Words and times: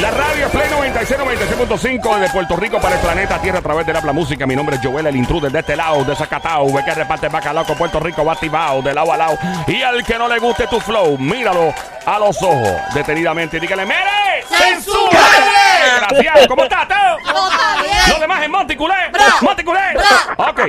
La 0.00 0.10
radio 0.10 0.48
Play 0.48 0.70
96, 0.70 1.20
96.5 1.20 2.18
de 2.18 2.28
Puerto 2.30 2.56
Rico 2.56 2.80
para 2.80 2.94
el 2.96 3.00
planeta 3.02 3.38
Tierra 3.40 3.58
a 3.58 3.62
través 3.62 3.84
de 3.86 3.92
Habla 3.92 4.12
Música. 4.12 4.46
Mi 4.46 4.56
nombre 4.56 4.76
es 4.76 4.82
Joel, 4.82 5.06
el 5.06 5.16
intruder 5.16 5.52
de 5.52 5.60
este 5.60 5.76
lado, 5.76 6.02
de 6.04 6.16
Zacatau, 6.16 6.72
ve 6.72 6.82
que 6.82 6.94
reparte 6.94 7.28
bacalao 7.28 7.66
con 7.66 7.76
Puerto 7.76 8.00
Rico, 8.00 8.24
batibao, 8.24 8.80
de 8.80 8.94
lado 8.94 9.12
a 9.12 9.16
lado. 9.18 9.38
Y 9.66 9.82
al 9.82 10.02
que 10.02 10.16
no 10.16 10.28
le 10.28 10.38
guste 10.38 10.66
tu 10.66 10.80
flow, 10.80 11.18
míralo 11.18 11.74
a 12.06 12.18
los 12.18 12.42
ojos 12.42 12.72
detenidamente 12.94 13.58
y 13.58 13.60
dígale, 13.60 13.84
¡Mere! 13.84 14.44
¡Censura! 14.48 15.71
Gracias. 15.98 16.46
¿Cómo 16.48 16.64
estás, 16.64 16.88
Teo? 16.88 17.16
¿Cómo 17.24 17.50
está 17.50 17.82
bien? 17.82 17.94
Los 18.08 18.20
demás 18.20 18.42
en 18.42 18.50
Monticulé. 18.50 18.94
Monticulé. 19.42 19.80
Ok. 20.38 20.60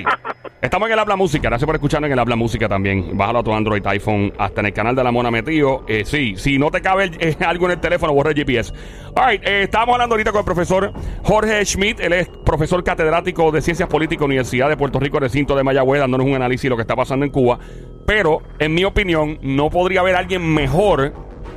Estamos 0.63 0.87
en 0.87 0.93
el 0.93 0.99
Habla 0.99 1.17
Música. 1.17 1.49
Gracias 1.49 1.65
por 1.65 1.75
escucharnos 1.75 2.07
en 2.07 2.13
el 2.13 2.19
Habla 2.19 2.37
Música 2.37 2.69
también. 2.69 3.17
Bájalo 3.17 3.39
a 3.39 3.43
tu 3.43 3.53
Android, 3.53 3.85
iPhone, 3.85 4.31
hasta 4.37 4.61
en 4.61 4.67
el 4.67 4.73
canal 4.73 4.95
de 4.95 5.03
la 5.03 5.11
Mona 5.11 5.29
Metido. 5.29 5.83
Eh, 5.89 6.03
sí, 6.05 6.35
si 6.37 6.57
no 6.57 6.71
te 6.71 6.81
cabe 6.81 7.11
eh, 7.19 7.35
algo 7.45 7.65
en 7.65 7.73
el 7.73 7.81
teléfono, 7.81 8.13
borra 8.13 8.29
el 8.31 8.37
GPS. 8.37 8.73
All 9.15 9.29
right, 9.29 9.45
eh, 9.45 9.63
estábamos 9.63 9.95
hablando 9.95 10.13
ahorita 10.13 10.31
con 10.31 10.39
el 10.39 10.45
profesor 10.45 10.93
Jorge 11.23 11.65
Schmidt. 11.65 11.99
Él 11.99 12.13
es 12.13 12.29
profesor 12.45 12.81
catedrático 12.81 13.51
de 13.51 13.61
Ciencias 13.61 13.89
Políticas, 13.89 14.23
Universidad 14.23 14.69
de 14.69 14.77
Puerto 14.77 15.01
Rico, 15.01 15.19
recinto 15.19 15.53
de 15.53 15.63
Mayagüez, 15.63 15.99
dándonos 15.99 16.25
un 16.25 16.35
análisis 16.35 16.63
de 16.63 16.69
lo 16.69 16.75
que 16.77 16.83
está 16.83 16.95
pasando 16.95 17.25
en 17.25 17.31
Cuba. 17.31 17.59
Pero, 18.05 18.41
en 18.57 18.73
mi 18.73 18.85
opinión, 18.85 19.39
no 19.41 19.69
podría 19.69 19.99
haber 19.99 20.15
alguien 20.15 20.53
mejor 20.53 21.13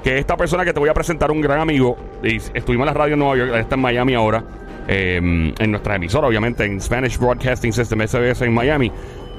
que 0.06 0.18
esta 0.18 0.36
persona 0.36 0.64
que 0.64 0.72
te 0.72 0.78
voy 0.78 0.88
a 0.88 0.94
presentar, 0.94 1.32
un 1.32 1.40
gran 1.40 1.58
amigo. 1.58 1.96
Y 2.22 2.36
estuvimos 2.36 2.86
en 2.86 2.94
la 2.94 3.00
radio 3.00 3.14
en 3.14 3.18
Nueva 3.18 3.36
York, 3.36 3.52
está 3.56 3.74
en 3.74 3.80
Miami 3.80 4.14
ahora. 4.14 4.44
eh, 4.86 5.16
en 5.16 5.70
nuestra 5.72 5.96
emisora, 5.96 6.28
obviamente, 6.28 6.64
en 6.64 6.80
Spanish 6.80 7.18
Broadcasting 7.18 7.72
System, 7.72 8.06
SBS 8.06 8.42
en 8.42 8.54
Miami. 8.54 8.92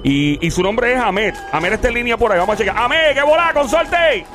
Y, 0.03 0.51
su 0.51 0.61
nombre 0.61 0.91
es 0.91 0.99
Ahmed. 0.99 1.33
Ahmed 1.53 1.71
está 1.71 1.87
en 1.87 1.93
línea 1.93 2.17
por 2.17 2.33
ahí. 2.33 2.39
Vamos 2.39 2.55
a 2.55 2.57
checar. 2.57 2.77
Ahmed, 2.77 3.13
¿qué 3.13 3.23
volá, 3.23 3.53
consorte? 3.53 4.25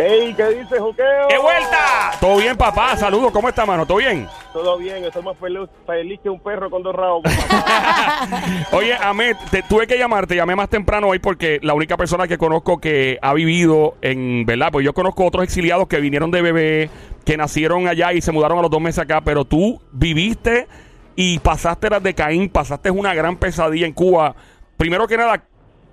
Ey, 0.00 0.32
¿qué 0.32 0.48
dices, 0.48 0.78
Juqueo? 0.78 1.28
¡Qué 1.28 1.36
vuelta! 1.36 2.12
¿Todo 2.18 2.38
bien, 2.38 2.56
papá? 2.56 2.96
Saludos. 2.96 3.30
¿Cómo 3.32 3.50
está, 3.50 3.66
mano? 3.66 3.84
¿Todo 3.84 3.98
bien? 3.98 4.26
Todo 4.50 4.78
bien, 4.78 5.04
estoy 5.04 5.22
más 5.22 5.36
feliz, 5.36 5.68
feliz 5.86 6.18
que 6.22 6.30
un 6.30 6.40
perro 6.40 6.70
con 6.70 6.82
dos 6.82 6.94
rabos. 6.94 7.22
papá. 7.50 8.26
Oye, 8.72 8.94
Ahmed, 8.94 9.36
te, 9.50 9.62
tuve 9.62 9.86
que 9.86 9.98
llamarte, 9.98 10.34
llamé 10.34 10.56
más 10.56 10.70
temprano 10.70 11.08
hoy 11.08 11.18
porque 11.18 11.58
la 11.62 11.74
única 11.74 11.98
persona 11.98 12.26
que 12.26 12.38
conozco 12.38 12.80
que 12.80 13.18
ha 13.20 13.34
vivido 13.34 13.96
en, 14.00 14.46
¿verdad? 14.46 14.70
Pues 14.72 14.86
yo 14.86 14.94
conozco 14.94 15.26
otros 15.26 15.44
exiliados 15.44 15.86
que 15.86 16.00
vinieron 16.00 16.30
de 16.30 16.40
bebé, 16.40 16.90
que 17.26 17.36
nacieron 17.36 17.86
allá 17.86 18.14
y 18.14 18.22
se 18.22 18.32
mudaron 18.32 18.58
a 18.58 18.62
los 18.62 18.70
dos 18.70 18.80
meses 18.80 19.00
acá, 19.00 19.20
pero 19.20 19.44
tú 19.44 19.82
viviste 19.92 20.66
y 21.14 21.40
pasaste 21.40 21.90
las 21.90 22.02
de 22.02 22.14
Caín, 22.14 22.48
pasaste 22.48 22.90
una 22.90 23.12
gran 23.12 23.36
pesadilla 23.36 23.86
en 23.86 23.92
Cuba. 23.92 24.34
Primero 24.78 25.06
que 25.06 25.18
nada, 25.18 25.42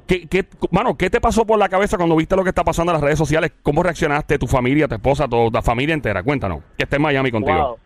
¿qué, 0.07 0.27
qué, 0.27 0.45
mano, 0.71 0.97
¿qué 0.97 1.09
te 1.09 1.21
pasó 1.21 1.45
por 1.45 1.59
la 1.59 1.69
cabeza 1.69 1.97
cuando 1.97 2.15
viste 2.15 2.35
lo 2.35 2.43
que 2.43 2.49
está 2.49 2.63
pasando 2.63 2.91
en 2.91 2.95
las 2.95 3.03
redes 3.03 3.19
sociales? 3.19 3.51
¿Cómo 3.61 3.83
reaccionaste, 3.83 4.39
tu 4.39 4.47
familia, 4.47 4.87
tu 4.87 4.95
esposa, 4.95 5.27
tu, 5.27 5.49
la 5.51 5.61
familia 5.61 5.93
entera? 5.93 6.23
Cuéntanos, 6.23 6.63
que 6.77 6.83
esté 6.85 6.95
en 6.95 7.01
Miami 7.03 7.29
contigo. 7.31 7.77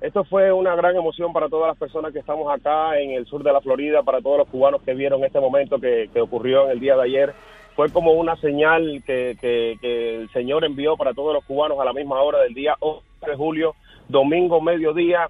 Esto 0.00 0.24
fue 0.24 0.52
una 0.52 0.76
gran 0.76 0.94
emoción 0.94 1.32
para 1.32 1.48
todas 1.48 1.68
las 1.68 1.78
personas 1.78 2.12
que 2.12 2.18
estamos 2.18 2.52
acá 2.54 2.98
en 3.00 3.12
el 3.12 3.26
sur 3.26 3.42
de 3.42 3.52
la 3.52 3.60
Florida, 3.60 4.02
para 4.02 4.20
todos 4.20 4.38
los 4.38 4.48
cubanos 4.48 4.82
que 4.82 4.94
vieron 4.94 5.24
este 5.24 5.40
momento 5.40 5.80
que, 5.80 6.10
que 6.12 6.20
ocurrió 6.20 6.66
en 6.66 6.72
el 6.72 6.80
día 6.80 6.94
de 6.96 7.02
ayer. 7.02 7.34
Fue 7.74 7.90
como 7.90 8.12
una 8.12 8.36
señal 8.36 9.02
que, 9.06 9.36
que- 9.40 9.76
que 9.80 10.16
el 10.22 10.30
Señor 10.30 10.64
envió 10.64 10.96
para 10.96 11.12
todos 11.14 11.34
los 11.34 11.44
cubanos 11.44 11.78
a 11.80 11.84
la 11.84 11.92
misma 11.92 12.20
hora 12.20 12.40
del 12.40 12.54
día 12.54 12.74
11 12.80 13.04
de 13.26 13.36
julio, 13.36 13.74
domingo, 14.08 14.60
mediodía. 14.60 15.28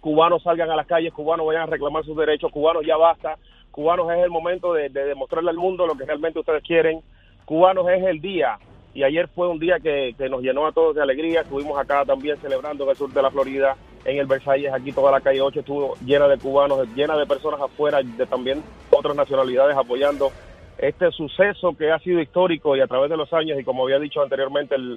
Cubanos 0.00 0.42
salgan 0.42 0.70
a 0.70 0.76
las 0.76 0.86
calles, 0.86 1.12
cubanos 1.12 1.46
vayan 1.46 1.62
a 1.62 1.66
reclamar 1.66 2.04
sus 2.04 2.16
derechos, 2.16 2.52
cubanos 2.52 2.84
ya 2.86 2.96
basta. 2.96 3.36
Cubanos 3.70 4.10
es 4.12 4.18
el 4.18 4.30
momento 4.30 4.72
de, 4.72 4.88
de 4.88 5.04
demostrarle 5.04 5.50
al 5.50 5.56
mundo 5.56 5.86
lo 5.86 5.94
que 5.96 6.04
realmente 6.04 6.38
ustedes 6.40 6.62
quieren. 6.62 7.00
Cubanos 7.44 7.88
es 7.88 8.02
el 8.04 8.20
día 8.20 8.58
y 8.94 9.04
ayer 9.04 9.28
fue 9.28 9.48
un 9.48 9.58
día 9.58 9.78
que, 9.80 10.14
nos 10.28 10.42
llenó 10.42 10.66
a 10.66 10.72
todos 10.72 10.96
de 10.96 11.02
alegría. 11.02 11.42
Estuvimos 11.42 11.78
acá 11.78 12.04
también 12.04 12.36
celebrando 12.38 12.84
en 12.84 12.90
el 12.90 12.96
sur 12.96 13.12
de 13.12 13.22
la 13.22 13.30
Florida, 13.30 13.76
en 14.04 14.18
el 14.18 14.26
Versalles, 14.26 14.72
aquí 14.72 14.92
toda 14.92 15.12
la 15.12 15.20
calle 15.20 15.40
8 15.40 15.60
estuvo 15.60 15.94
llena 16.04 16.26
de 16.28 16.38
cubanos, 16.38 16.88
llena 16.94 17.16
de 17.16 17.26
personas 17.26 17.60
afuera, 17.60 18.00
de 18.02 18.26
también 18.26 18.62
otras 18.90 19.14
nacionalidades 19.14 19.76
apoyando 19.76 20.30
este 20.78 21.10
suceso 21.10 21.76
que 21.76 21.90
ha 21.90 21.98
sido 21.98 22.20
histórico 22.20 22.76
y 22.76 22.80
a 22.80 22.86
través 22.86 23.10
de 23.10 23.16
los 23.16 23.32
años, 23.32 23.58
y 23.58 23.64
como 23.64 23.84
había 23.84 23.98
dicho 23.98 24.22
anteriormente 24.22 24.74
el- 24.76 24.96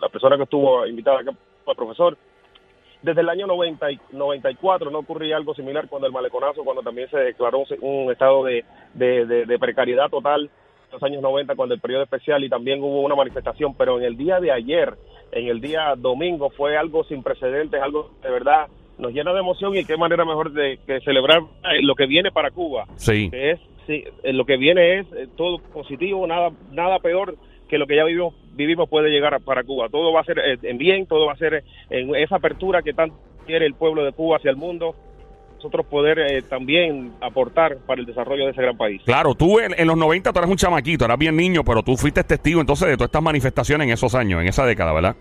la 0.00 0.08
persona 0.10 0.36
que 0.36 0.42
estuvo 0.44 0.86
invitada 0.86 1.20
el 1.20 1.76
profesor, 1.76 2.16
desde 3.04 3.20
el 3.20 3.28
año 3.28 3.46
90 3.46 3.92
y 3.92 3.98
94 4.12 4.90
no 4.90 4.98
ocurría 5.00 5.36
algo 5.36 5.54
similar 5.54 5.88
cuando 5.88 6.06
el 6.06 6.12
maleconazo, 6.12 6.64
cuando 6.64 6.82
también 6.82 7.08
se 7.10 7.18
declaró 7.18 7.62
un, 7.80 8.10
estado 8.10 8.44
de, 8.44 8.64
de- 8.94 9.26
de- 9.26 9.46
de 9.46 9.58
precariedad 9.58 10.08
total 10.10 10.44
en 10.44 10.50
los 10.92 11.02
años 11.02 11.22
90, 11.22 11.54
cuando 11.54 11.74
el 11.74 11.80
periodo 11.80 12.02
especial 12.04 12.42
y 12.44 12.48
también 12.48 12.82
hubo 12.82 13.02
una 13.02 13.14
manifestación, 13.14 13.74
pero 13.74 13.98
en 13.98 14.04
el 14.04 14.16
día 14.16 14.40
de 14.40 14.52
ayer, 14.52 14.94
en 15.32 15.48
el 15.48 15.60
día 15.60 15.94
domingo, 15.96 16.50
fue 16.50 16.76
algo 16.76 17.04
sin 17.04 17.22
precedentes, 17.22 17.82
algo 17.82 18.10
de 18.22 18.30
verdad 18.30 18.68
nos 18.96 19.12
llena 19.12 19.32
de 19.32 19.40
emoción 19.40 19.76
y 19.76 19.84
qué 19.84 19.96
manera 19.96 20.24
mejor 20.24 20.52
de 20.52 20.78
que 20.86 21.00
celebrar 21.00 21.40
eh, 21.64 21.82
lo 21.82 21.96
que 21.96 22.06
viene 22.06 22.30
para 22.30 22.52
Cuba 22.52 22.86
Sí. 22.96 23.28
que 23.30 23.50
es 23.50 23.60
sí, 23.88 24.04
eh, 24.22 24.32
lo 24.32 24.44
que 24.46 24.56
viene 24.56 25.00
es 25.00 25.12
eh, 25.14 25.26
todo 25.36 25.58
positivo, 25.58 26.24
nada 26.28 26.52
nada 26.70 27.00
peor 27.00 27.34
que 27.68 27.78
lo 27.78 27.86
que 27.86 27.96
ya 27.96 28.04
vivimos 28.04 28.34
vivimos 28.54 28.88
puede 28.88 29.10
llegar 29.10 29.40
para 29.40 29.64
Cuba. 29.64 29.88
Todo 29.88 30.12
va 30.12 30.20
a 30.20 30.24
ser 30.24 30.38
eh, 30.38 30.58
en 30.62 30.78
bien, 30.78 31.06
todo 31.06 31.26
va 31.26 31.32
a 31.32 31.36
ser 31.36 31.54
eh, 31.54 31.62
en 31.90 32.14
esa 32.14 32.36
apertura 32.36 32.82
que 32.82 32.92
tanto 32.92 33.16
quiere 33.46 33.66
el 33.66 33.74
pueblo 33.74 34.04
de 34.04 34.12
Cuba 34.12 34.36
hacia 34.36 34.50
el 34.50 34.56
mundo. 34.56 34.94
Nosotros 35.56 35.86
poder 35.86 36.18
eh, 36.18 36.42
también 36.42 37.12
aportar 37.20 37.78
para 37.86 38.00
el 38.00 38.06
desarrollo 38.06 38.44
de 38.44 38.50
ese 38.50 38.60
gran 38.60 38.76
país. 38.76 39.00
Claro, 39.04 39.34
tú 39.34 39.58
en, 39.58 39.74
en 39.78 39.86
los 39.86 39.96
90 39.96 40.32
tú 40.32 40.38
eras 40.38 40.50
un 40.50 40.56
chamaquito, 40.56 41.06
eras 41.06 41.18
bien 41.18 41.36
niño, 41.36 41.64
pero 41.64 41.82
tú 41.82 41.96
fuiste 41.96 42.22
testigo 42.22 42.60
entonces 42.60 42.88
de 42.88 42.96
todas 42.96 43.08
estas 43.08 43.22
manifestaciones 43.22 43.86
en 43.86 43.92
esos 43.94 44.14
años, 44.14 44.42
en 44.42 44.48
esa 44.48 44.66
década, 44.66 44.92
¿verdad? 44.92 45.16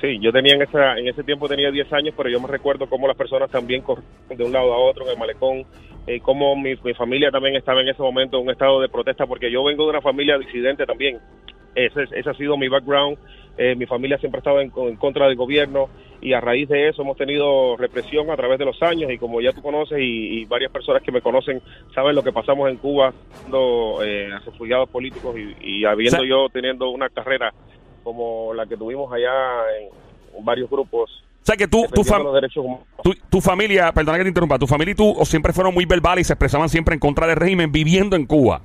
Sí, 0.00 0.18
yo 0.20 0.30
tenía 0.30 0.54
en, 0.54 0.62
esa, 0.62 0.98
en 0.98 1.08
ese 1.08 1.22
tiempo 1.24 1.48
tenía 1.48 1.70
10 1.70 1.92
años, 1.94 2.14
pero 2.16 2.28
yo 2.28 2.38
me 2.40 2.48
recuerdo 2.48 2.86
cómo 2.86 3.08
las 3.08 3.16
personas 3.16 3.50
también 3.50 3.80
corrían 3.82 4.06
de 4.28 4.44
un 4.44 4.52
lado 4.52 4.74
a 4.74 4.78
otro 4.78 5.04
en 5.04 5.12
el 5.12 5.18
malecón, 5.18 5.64
eh, 6.06 6.20
cómo 6.20 6.54
mi, 6.54 6.74
mi 6.84 6.94
familia 6.94 7.30
también 7.30 7.56
estaba 7.56 7.80
en 7.80 7.88
ese 7.88 8.02
momento 8.02 8.36
en 8.36 8.44
un 8.44 8.50
estado 8.50 8.80
de 8.80 8.88
protesta, 8.88 9.26
porque 9.26 9.50
yo 9.50 9.64
vengo 9.64 9.84
de 9.84 9.90
una 9.90 10.02
familia 10.02 10.36
disidente 10.36 10.84
también. 10.84 11.18
Ese, 11.76 12.02
es- 12.02 12.12
ese 12.12 12.30
ha 12.30 12.34
sido 12.34 12.56
mi 12.56 12.66
background. 12.68 13.16
Eh, 13.58 13.74
mi 13.76 13.86
familia 13.86 14.18
siempre 14.18 14.38
ha 14.38 14.40
estado 14.40 14.60
en, 14.60 14.70
en 14.74 14.96
contra 14.96 15.26
del 15.28 15.36
gobierno 15.36 15.88
y 16.20 16.32
a 16.34 16.40
raíz 16.42 16.68
de 16.68 16.88
eso 16.88 17.00
hemos 17.02 17.16
tenido 17.16 17.76
represión 17.78 18.30
a 18.30 18.36
través 18.36 18.58
de 18.58 18.64
los 18.66 18.82
años 18.82 19.10
y 19.10 19.16
como 19.16 19.40
ya 19.40 19.52
tú 19.54 19.62
conoces 19.62 19.98
y, 19.98 20.40
y 20.40 20.44
varias 20.44 20.70
personas 20.72 21.02
que 21.02 21.10
me 21.12 21.22
conocen 21.22 21.62
saben 21.94 22.14
lo 22.14 22.22
que 22.22 22.32
pasamos 22.32 22.68
en 22.68 22.76
Cuba 22.76 23.14
siendo 23.40 24.02
eh, 24.02 24.28
refugiados 24.44 24.88
políticos 24.90 25.36
y, 25.38 25.54
y 25.80 25.84
habiendo 25.86 26.18
yo 26.28 26.48
teniendo 26.50 26.90
una 26.90 27.08
carrera 27.08 27.52
como 28.02 28.52
la 28.54 28.66
que 28.66 28.76
tuvimos 28.76 29.10
allá 29.12 29.30
en 30.36 30.44
varios 30.44 30.68
grupos 30.68 31.10
O 31.42 31.46
sea 31.46 31.56
que 31.56 31.66
tú, 31.66 31.82
tu, 31.94 32.02
fam- 32.14 32.22
tu, 33.02 33.14
tu 33.30 33.40
familia, 33.40 33.90
perdona 33.92 34.18
que 34.18 34.24
te 34.24 34.28
interrumpa, 34.30 34.58
tu 34.58 34.66
familia 34.66 34.92
y 34.92 34.96
tú 34.96 35.14
siempre 35.24 35.52
fueron 35.54 35.72
muy 35.72 35.86
verbales 35.86 36.22
y 36.22 36.28
se 36.28 36.32
expresaban 36.34 36.68
siempre 36.68 36.92
en 36.94 37.00
contra 37.00 37.26
del 37.26 37.36
régimen 37.36 37.72
viviendo 37.72 38.16
en 38.16 38.26
Cuba. 38.26 38.60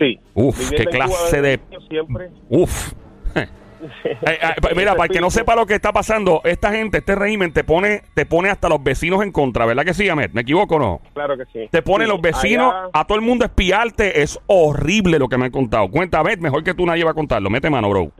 Sí. 0.00 0.18
Uf, 0.34 0.70
qué 0.70 0.86
clase 0.86 1.40
de... 1.42 1.60
Siempre. 1.88 2.30
Uf. 2.48 2.92
Eh, 4.04 4.18
eh, 4.22 4.38
mira, 4.76 4.94
para 4.94 5.04
el 5.06 5.10
que 5.10 5.22
no 5.22 5.30
sepa 5.30 5.56
lo 5.56 5.64
que 5.64 5.74
está 5.74 5.90
pasando, 5.90 6.42
esta 6.44 6.70
gente, 6.70 6.98
este 6.98 7.14
régimen 7.14 7.50
te 7.50 7.64
pone, 7.64 8.02
te 8.12 8.26
pone 8.26 8.50
hasta 8.50 8.68
los 8.68 8.82
vecinos 8.82 9.22
en 9.22 9.32
contra, 9.32 9.64
¿verdad 9.64 9.86
que 9.86 9.94
sí, 9.94 10.06
Ahmed? 10.06 10.32
¿Me 10.32 10.42
equivoco 10.42 10.76
o 10.76 10.78
no? 10.78 11.00
Claro 11.14 11.34
que 11.38 11.44
sí. 11.50 11.66
Te 11.70 11.80
pone 11.80 12.04
Sí, 12.04 12.10
los 12.10 12.20
vecinos 12.20 12.74
allá- 12.74 12.90
a 12.92 13.06
todo 13.06 13.16
el 13.16 13.24
mundo 13.24 13.46
espiarte. 13.46 14.20
Es 14.20 14.38
horrible 14.46 15.18
lo 15.18 15.28
que 15.28 15.38
me 15.38 15.46
han 15.46 15.50
contado. 15.50 15.88
Cuenta, 15.90 16.20
Ahmed, 16.20 16.40
mejor 16.40 16.62
que 16.62 16.74
tú 16.74 16.84
nadie 16.84 17.04
va 17.04 17.12
a 17.12 17.14
contarlo. 17.14 17.48
Mete 17.48 17.70
mano, 17.70 17.88
bro. 17.88 18.12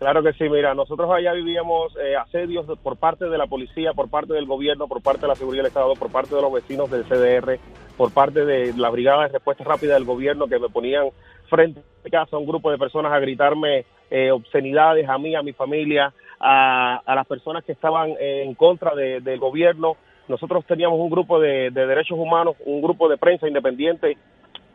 Claro 0.00 0.22
que 0.22 0.32
sí, 0.32 0.48
mira, 0.48 0.74
nosotros 0.74 1.10
allá 1.12 1.34
vivíamos 1.34 1.94
eh, 2.02 2.16
asedios 2.16 2.64
por 2.82 2.96
parte 2.96 3.26
de 3.26 3.36
la 3.36 3.46
policía, 3.46 3.92
por 3.92 4.08
parte 4.08 4.32
del 4.32 4.46
gobierno, 4.46 4.88
por 4.88 5.02
parte 5.02 5.26
de 5.26 5.28
la 5.28 5.36
seguridad 5.36 5.62
del 5.62 5.68
Estado, 5.68 5.94
por 5.96 6.10
parte 6.10 6.34
de 6.34 6.40
los 6.40 6.50
vecinos 6.50 6.90
del 6.90 7.04
CDR, 7.04 7.60
por 7.98 8.10
parte 8.10 8.46
de 8.46 8.72
la 8.74 8.88
Brigada 8.88 9.24
de 9.24 9.28
Respuesta 9.28 9.62
Rápida 9.62 9.92
del 9.94 10.06
gobierno 10.06 10.48
que 10.48 10.58
me 10.58 10.70
ponían 10.70 11.08
frente 11.50 11.82
a 12.06 12.08
casa 12.08 12.38
un 12.38 12.46
grupo 12.46 12.70
de 12.70 12.78
personas 12.78 13.12
a 13.12 13.18
gritarme 13.20 13.84
eh, 14.10 14.30
obscenidades 14.30 15.06
a 15.06 15.18
mí, 15.18 15.34
a 15.36 15.42
mi 15.42 15.52
familia, 15.52 16.14
a, 16.40 17.02
a 17.04 17.14
las 17.14 17.26
personas 17.26 17.62
que 17.64 17.72
estaban 17.72 18.14
en 18.18 18.54
contra 18.54 18.94
de- 18.94 19.20
del 19.20 19.38
gobierno. 19.38 19.98
Nosotros 20.28 20.64
teníamos 20.66 20.98
un 20.98 21.10
grupo 21.10 21.38
de 21.40 21.70
derechos 21.72 22.18
humanos, 22.18 22.56
un 22.64 22.80
grupo 22.80 23.08
de 23.08 23.18
prensa 23.18 23.46
independiente 23.48 24.16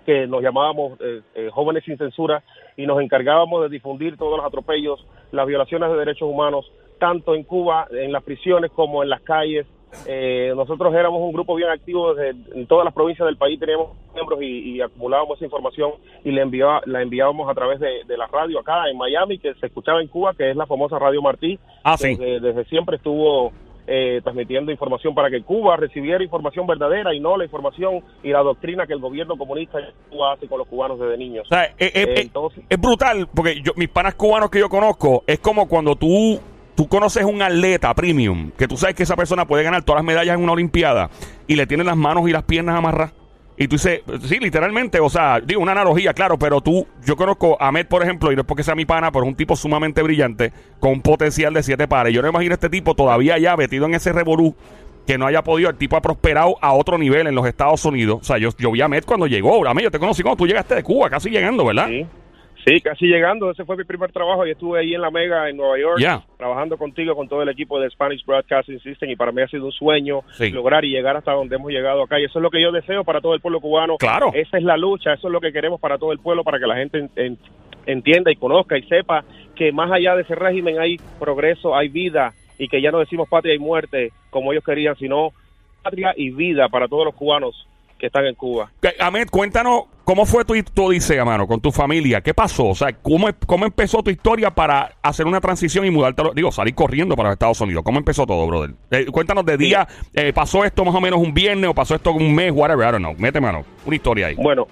que 0.06 0.28
nos 0.28 0.42
llamábamos 0.42 1.00
eh, 1.02 1.22
eh, 1.36 1.50
Jóvenes 1.52 1.84
sin 1.84 1.98
Censura 1.98 2.44
y 2.78 2.86
nos 2.86 3.02
encargábamos 3.02 3.64
de 3.64 3.70
difundir 3.70 4.18
todos 4.18 4.38
los 4.38 4.46
atropellos, 4.46 5.06
las 5.32 5.46
violaciones 5.48 5.90
de 5.90 5.98
derechos 5.98 6.30
humanos, 6.30 6.72
tanto 7.00 7.36
en 7.36 7.44
Cuba, 7.44 7.88
en 7.92 8.12
las 8.12 8.24
prisiones 8.24 8.72
como 8.72 9.04
en 9.04 9.10
las 9.10 9.22
calles. 9.22 9.66
Eh, 10.08 10.52
nosotros 10.58 10.94
éramos 10.94 11.22
un 11.22 11.32
grupo 11.32 11.56
bien 11.56 11.70
activo 11.70 12.14
desde 12.14 12.38
en 12.60 12.68
todas 12.68 12.84
las 12.84 12.94
provincias 12.94 13.26
del 13.26 13.38
país, 13.38 13.58
teníamos 13.58 13.92
miembros 14.14 14.42
y, 14.42 14.76
y 14.76 14.82
acumulábamos 14.82 15.38
esa 15.38 15.46
información 15.46 15.92
y 16.26 16.32
la, 16.32 16.42
enviaba- 16.42 16.82
la 16.86 17.02
enviábamos 17.02 17.50
a 17.50 17.54
través 17.54 17.80
de, 17.80 18.04
de 18.06 18.18
la 18.18 18.28
radio 18.28 18.60
acá 18.60 18.90
en 18.90 18.98
Miami, 18.98 19.40
que 19.40 19.54
se 19.54 19.68
escuchaba 19.68 20.02
en 20.02 20.10
Cuba, 20.10 20.34
que 20.34 20.50
es 20.52 20.56
la 20.58 20.66
famosa 20.66 21.00
Radio 21.00 21.22
Martí. 21.22 21.58
Ah, 21.84 21.96
sí. 21.96 22.16
Desde, 22.16 22.42
desde 22.42 22.66
siempre 22.66 22.98
estuvo 22.98 23.54
eh, 23.88 24.22
transmitiendo 24.24 24.72
información 24.72 25.14
para 25.14 25.30
que 25.30 25.42
Cuba 25.44 25.78
recibiera 25.78 26.24
información 26.24 26.66
verdadera 26.68 27.14
y 27.14 27.20
no 27.20 27.38
la 27.38 27.46
información 27.46 28.04
y 28.24 28.30
la 28.30 28.40
doctrina 28.40 28.86
que 28.88 28.94
el 28.94 29.00
gobierno 29.00 29.38
comunista 29.38 29.78
hace 30.34 30.48
con 30.48 30.60
los 30.60 30.68
cubanos 30.68 31.00
desde 31.00 31.18
niños. 31.18 31.46
O 31.46 31.54
sea, 31.54 31.66
eh, 31.66 31.74
eh, 31.80 31.92
eh, 31.94 32.14
Entonces- 32.18 32.64
es 32.70 32.80
brutal, 32.80 33.28
porque 33.34 33.62
yo, 33.62 33.74
mis 33.76 33.90
panas 33.90 34.16
cubanos 34.16 34.50
que 34.50 34.60
yo 34.60 34.70
conozco, 34.70 35.24
es 35.28 35.40
como 35.40 35.68
cuando 35.68 35.96
tú 35.96 36.40
tú 36.76 36.88
conoces 36.90 37.24
un 37.24 37.42
atleta 37.42 37.94
premium, 37.94 38.52
que 38.58 38.68
tú 38.68 38.76
sabes 38.76 38.96
que 38.96 39.04
esa 39.04 39.16
persona 39.16 39.46
puede 39.46 39.64
ganar 39.64 39.84
todas 39.84 40.00
las 40.00 40.06
medallas 40.06 40.36
en 40.36 40.44
una 40.44 40.52
olimpiada 40.52 41.10
y 41.48 41.56
le 41.56 41.66
tiene 41.68 41.86
las 41.86 41.96
manos 41.96 42.28
y 42.28 42.32
las 42.34 42.44
piernas 42.44 42.78
amarradas. 42.78 43.14
Y 43.58 43.68
tú 43.68 43.76
dices, 43.76 44.02
sí, 44.24 44.38
literalmente, 44.40 45.00
o 45.00 45.10
sea, 45.10 45.40
digo 45.40 45.62
una 45.62 45.72
analogía, 45.72 46.14
claro, 46.14 46.38
pero 46.38 46.60
tú, 46.60 46.86
yo 47.06 47.16
conozco 47.16 47.56
a 47.62 47.70
Ahmed, 47.70 47.88
por 47.88 48.04
ejemplo, 48.04 48.32
y 48.32 48.36
no 48.36 48.42
es 48.42 48.48
porque 48.48 48.64
sea 48.64 48.76
mi 48.76 48.86
pana, 48.86 49.12
pero 49.12 49.24
es 49.24 49.30
un 49.30 49.36
tipo 49.36 49.56
sumamente 49.56 50.02
brillante, 50.02 50.52
con 50.80 51.02
potencial 51.02 51.54
de 51.54 51.64
siete 51.64 51.88
pares. 51.88 52.14
Yo 52.14 52.22
no 52.22 52.28
imagino 52.28 52.52
a 52.52 52.56
este 52.56 52.70
tipo 52.70 52.96
todavía 52.96 53.38
ya 53.38 53.56
metido 53.56 53.86
en 53.86 53.94
ese 53.94 54.12
revolú, 54.12 54.56
que 55.08 55.18
no 55.18 55.26
haya 55.26 55.42
podido, 55.44 55.70
el 55.70 55.78
tipo 55.78 55.96
ha 55.96 56.02
prosperado 56.02 56.58
a 56.62 56.74
otro 56.74 56.98
nivel 56.98 57.28
en 57.28 57.36
los 57.36 57.48
Estados 57.48 57.86
Unidos. 57.86 58.20
O 58.22 58.24
sea, 58.26 58.38
yo, 58.38 58.50
yo 58.58 58.72
vi 58.72 58.82
a 58.82 58.86
Ahmed 58.86 59.06
cuando 59.06 59.26
llegó, 59.26 59.66
Ahmed, 59.66 59.84
yo 59.84 59.92
te 59.92 60.00
conocí 60.00 60.22
cuando 60.22 60.38
tú 60.38 60.48
llegaste 60.48 60.76
de 60.76 60.84
Cuba, 60.84 61.10
casi 61.10 61.30
llegando, 61.30 61.66
¿verdad? 61.66 61.88
Sí. 61.88 62.06
Sí, 62.66 62.82
casi 62.82 63.06
llegando. 63.06 63.52
Ese 63.52 63.64
fue 63.64 63.78
mi 63.78 63.84
primer 63.84 64.12
trabajo 64.12 64.46
y 64.46 64.52
estuve 64.52 64.80
ahí 64.80 64.96
en 64.96 65.02
la 65.02 65.12
Mega 65.12 65.48
en 65.50 65.58
Nueva 65.58 65.78
York, 65.80 66.00
trabajando 66.38 66.78
contigo, 66.78 67.16
con 67.16 67.28
todo 67.30 67.44
el 67.44 67.50
equipo 67.50 67.80
de 67.80 67.90
Spanish 67.92 68.26
Broadcasting 68.26 68.80
System 68.80 69.10
y 69.12 69.16
para 69.16 69.32
mí 69.32 69.42
ha 69.42 69.48
sido 69.48 69.66
un 69.66 69.72
sueño 69.72 70.22
Sí. 70.32 70.50
lograr 70.50 70.84
y 70.84 70.90
llegar 70.90 71.16
hasta 71.16 71.32
donde 71.34 71.56
hemos 71.56 71.72
llegado 71.72 72.02
acá 72.04 72.20
y 72.20 72.24
eso 72.26 72.40
es 72.40 72.44
lo 72.44 72.50
que 72.50 72.62
yo 72.62 72.72
deseo 72.72 73.04
para 73.04 73.22
todo 73.22 73.36
el 73.36 73.40
pueblo 73.42 73.60
cubano. 73.62 73.98
Claro. 73.98 74.32
Esa 74.34 74.58
es 74.58 74.64
la 74.64 74.78
lucha, 74.78 75.14
eso 75.14 75.28
es 75.28 75.32
lo 75.32 75.40
que 75.40 75.54
queremos 75.54 75.80
para 75.80 75.98
todo 75.98 76.12
el 76.12 76.20
pueblo, 76.20 76.44
para 76.44 76.58
que 76.60 76.66
la 76.68 76.76
gente 76.76 76.98
en- 76.98 77.10
en- 77.16 77.38
entienda 77.86 78.32
y 78.32 78.36
conozca 78.36 78.78
y 78.78 78.84
sepa 78.84 79.24
que 79.56 79.72
más 79.72 79.92
allá 79.92 80.16
de 80.16 80.24
ese 80.24 80.34
régimen 80.36 80.80
hay 80.80 80.98
progreso, 81.20 81.76
hay 81.76 81.88
vida 81.90 82.34
y 82.58 82.68
que 82.68 82.82
ya 82.82 82.90
no 82.90 82.98
decimos 83.00 83.30
patria 83.30 83.54
y 83.54 83.60
muerte 83.60 84.12
como 84.32 84.52
ellos 84.52 84.64
querían, 84.64 84.96
sino 84.96 85.30
patria 85.84 86.14
y 86.18 86.32
vida 86.32 86.68
para 86.70 86.88
todos 86.88 87.06
los 87.06 87.14
cubanos 87.14 87.68
que 87.98 88.08
están 88.08 88.26
en 88.26 88.36
Cuba. 88.36 88.72
Ahmed, 89.00 89.28
cuéntanos 89.30 89.86
cómo 90.04 90.26
fue 90.26 90.46
tu, 90.46 90.54
tu 90.64 90.86
odisea, 90.86 91.26
mano, 91.26 91.48
con 91.48 91.60
tu 91.62 91.72
familia. 91.72 92.22
¿Qué 92.22 92.34
pasó? 92.34 92.68
O 92.68 92.76
sea, 92.76 92.94
¿cómo, 92.94 93.28
cómo 93.46 93.66
empezó 93.66 94.04
tu 94.04 94.12
historia 94.12 94.52
para 94.52 94.96
hacer 95.02 95.26
una 95.26 95.42
transición 95.42 95.86
y 95.86 95.92
mudarte, 95.92 96.24
digo, 96.36 96.52
salir 96.52 96.76
corriendo 96.76 97.16
para 97.16 97.30
los 97.30 97.36
Estados 97.36 97.62
Unidos? 97.62 97.84
¿Cómo 97.84 97.98
empezó 97.98 98.26
todo, 98.26 98.46
brother? 98.48 98.72
Eh, 98.92 99.06
cuéntanos 99.08 99.46
de 99.46 99.58
día, 99.58 99.88
eh, 100.14 100.34
¿pasó 100.34 100.64
esto 100.64 100.86
más 100.86 100.96
o 100.96 101.02
menos 101.02 101.20
un 101.20 101.34
viernes 101.34 101.70
o 101.70 101.74
pasó 101.74 101.96
esto 101.96 102.12
un 102.12 102.34
mes, 102.34 102.52
whatever? 102.54 102.88
I 102.88 102.92
don't 102.92 103.04
know. 103.04 103.16
Mete 103.18 103.40
mano, 103.40 103.66
una 103.86 103.96
historia 103.96 104.28
ahí. 104.28 104.36
Bueno, 104.36 104.68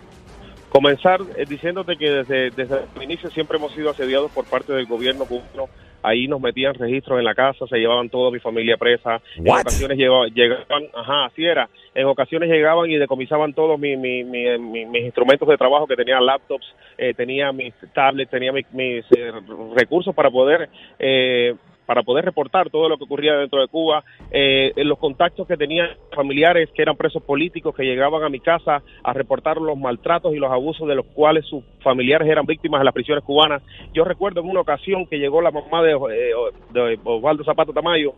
comenzar 0.69 1.21
eh, 1.37 1.45
diciéndote 1.47 1.95
que 1.97 2.09
desde, 2.09 2.49
desde 2.51 2.81
el 2.95 3.03
inicio 3.03 3.29
siempre 3.31 3.57
hemos 3.57 3.73
sido 3.73 3.91
asediados 3.91 4.31
por 4.31 4.45
parte 4.45 4.73
del 4.73 4.85
gobierno 4.85 5.25
cubano. 5.25 5.69
Ahí 6.03 6.27
nos 6.27 6.41
metían 6.41 6.73
registros 6.73 7.17
en 7.17 7.25
la 7.25 7.33
casa, 7.33 7.65
se 7.65 7.77
llevaban 7.77 8.09
toda 8.09 8.29
mi 8.29 8.39
familia 8.39 8.75
presa. 8.77 9.21
En 9.38 9.45
ocasiones 9.61 9.97
lleva- 9.97 10.27
llegaban, 10.27 10.83
ajá, 10.94 11.25
así 11.25 11.45
era. 11.45 11.69
En 11.95 12.05
ocasiones 12.07 12.50
llegaban 12.50 12.89
y 12.91 12.97
decomisaban 12.97 13.53
todos 13.53 13.79
mi, 13.79 13.95
mi- 13.95 14.23
mi- 14.23 14.57
mi- 14.57 14.85
mis 14.85 15.03
instrumentos 15.03 15.47
de 15.47 15.57
trabajo, 15.57 15.88
que 15.88 15.95
tenía 15.95 16.19
laptops, 16.19 16.65
eh, 16.97 17.13
tenía 17.13 17.51
mis 17.51 17.73
tablets, 17.94 18.29
tenía 18.29 18.51
mi- 18.51 18.65
mis 18.71 19.05
eh, 19.15 19.31
recursos 19.75 20.13
para 20.13 20.29
poder 20.29 20.69
eh, 21.00 21.55
para 21.85 22.03
poder 22.03 22.25
reportar 22.25 22.69
todo 22.69 22.89
lo 22.89 22.97
que 22.97 23.03
ocurría 23.03 23.35
dentro 23.35 23.62
de 23.62 23.68
Cuba, 23.68 24.03
eh, 24.31 24.71
los 24.77 24.97
contactos 25.00 25.47
que 25.47 25.57
tenían 25.57 25.89
familiares 26.15 26.69
que 26.74 26.81
eran 26.81 26.95
presos 26.95 27.24
políticos 27.24 27.75
que 27.75 27.83
llegaban 27.83 28.24
a 28.24 28.30
mi 28.30 28.39
casa 28.39 28.81
a 29.03 29.13
reportar 29.13 29.57
los 29.57 29.77
maltratos 29.77 30.33
y 30.33 30.38
los 30.38 30.51
abusos 30.51 30.88
de 30.88 30.95
los 30.95 31.06
cuales 31.07 31.45
sus 31.45 31.63
familiares 31.81 32.27
eran 32.27 32.45
víctimas 32.45 32.80
en 32.80 32.85
las 32.85 32.94
prisiones 32.94 33.24
cubanas. 33.24 33.62
Yo 33.94 34.03
recuerdo 34.03 34.41
en 34.41 34.50
una 34.50 34.62
ocasión 34.62 35.06
que 35.06 35.18
llegó 35.18 35.41
la 35.41 35.51
mamá 35.51 35.83
de, 35.83 35.94
eh, 35.94 36.33
de 36.71 37.00
Osvaldo 37.03 37.44
Zapata 37.44 37.74
Tamayo 37.74 38.13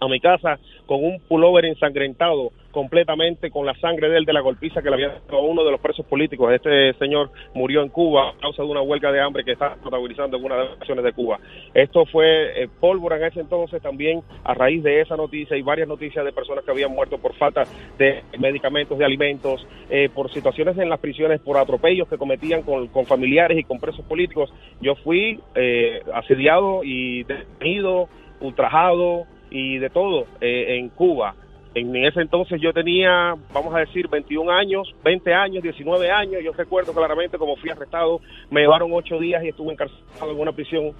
a 0.00 0.08
mi 0.08 0.20
casa 0.20 0.58
con 0.86 1.04
un 1.04 1.20
pullover 1.20 1.64
ensangrentado 1.66 2.52
completamente 2.74 3.50
con 3.50 3.64
la 3.64 3.74
sangre 3.76 4.08
de 4.10 4.18
él 4.18 4.24
de 4.24 4.32
la 4.32 4.40
golpiza 4.40 4.82
que 4.82 4.90
le 4.90 4.96
había 4.96 5.08
dado 5.08 5.38
a 5.38 5.42
uno 5.42 5.64
de 5.64 5.70
los 5.70 5.80
presos 5.80 6.04
políticos. 6.06 6.52
Este 6.52 6.92
señor 6.94 7.30
murió 7.54 7.82
en 7.82 7.88
Cuba 7.88 8.30
a 8.30 8.40
causa 8.40 8.62
de 8.62 8.68
una 8.68 8.82
huelga 8.82 9.12
de 9.12 9.20
hambre 9.20 9.44
que 9.44 9.52
está 9.52 9.76
protagonizando 9.76 10.36
en 10.36 10.44
una 10.44 10.56
de 10.56 10.64
las 10.64 10.78
naciones 10.80 11.04
de 11.04 11.12
Cuba. 11.12 11.38
Esto 11.72 12.04
fue 12.06 12.64
eh, 12.64 12.68
pólvora 12.80 13.16
en 13.16 13.24
ese 13.24 13.40
entonces 13.40 13.80
también 13.80 14.22
a 14.42 14.54
raíz 14.54 14.82
de 14.82 15.00
esa 15.00 15.16
noticia 15.16 15.56
y 15.56 15.62
varias 15.62 15.86
noticias 15.86 16.24
de 16.24 16.32
personas 16.32 16.64
que 16.64 16.72
habían 16.72 16.90
muerto 16.90 17.16
por 17.18 17.34
falta 17.34 17.62
de 17.96 18.24
medicamentos, 18.40 18.98
de 18.98 19.04
alimentos, 19.04 19.64
eh, 19.88 20.08
por 20.12 20.30
situaciones 20.32 20.76
en 20.76 20.88
las 20.88 20.98
prisiones, 20.98 21.40
por 21.40 21.56
atropellos 21.56 22.08
que 22.08 22.18
cometían 22.18 22.62
con, 22.62 22.88
con 22.88 23.06
familiares 23.06 23.56
y 23.56 23.62
con 23.62 23.78
presos 23.78 24.04
políticos. 24.04 24.52
Yo 24.80 24.96
fui 24.96 25.38
eh, 25.54 26.02
asediado 26.12 26.82
y 26.82 27.22
detenido, 27.22 28.08
ultrajado 28.40 29.26
y 29.54 29.78
de 29.78 29.88
todo 29.88 30.26
eh, 30.40 30.78
en 30.78 30.88
Cuba. 30.88 31.36
En 31.76 31.94
ese 31.94 32.20
entonces 32.20 32.60
yo 32.60 32.72
tenía, 32.72 33.34
vamos 33.52 33.72
a 33.74 33.78
decir, 33.78 34.08
21 34.08 34.50
años, 34.50 34.92
20 35.04 35.32
años, 35.32 35.62
19 35.62 36.10
años. 36.10 36.42
Yo 36.44 36.52
recuerdo 36.52 36.92
claramente 36.92 37.38
como 37.38 37.54
fui 37.56 37.70
arrestado, 37.70 38.20
me 38.50 38.62
llevaron 38.62 38.92
ocho 38.92 39.18
días 39.18 39.44
y 39.44 39.48
estuve 39.48 39.72
encarcelado 39.72 40.32
en 40.32 40.40
una 40.40 40.52
prisión 40.52 40.92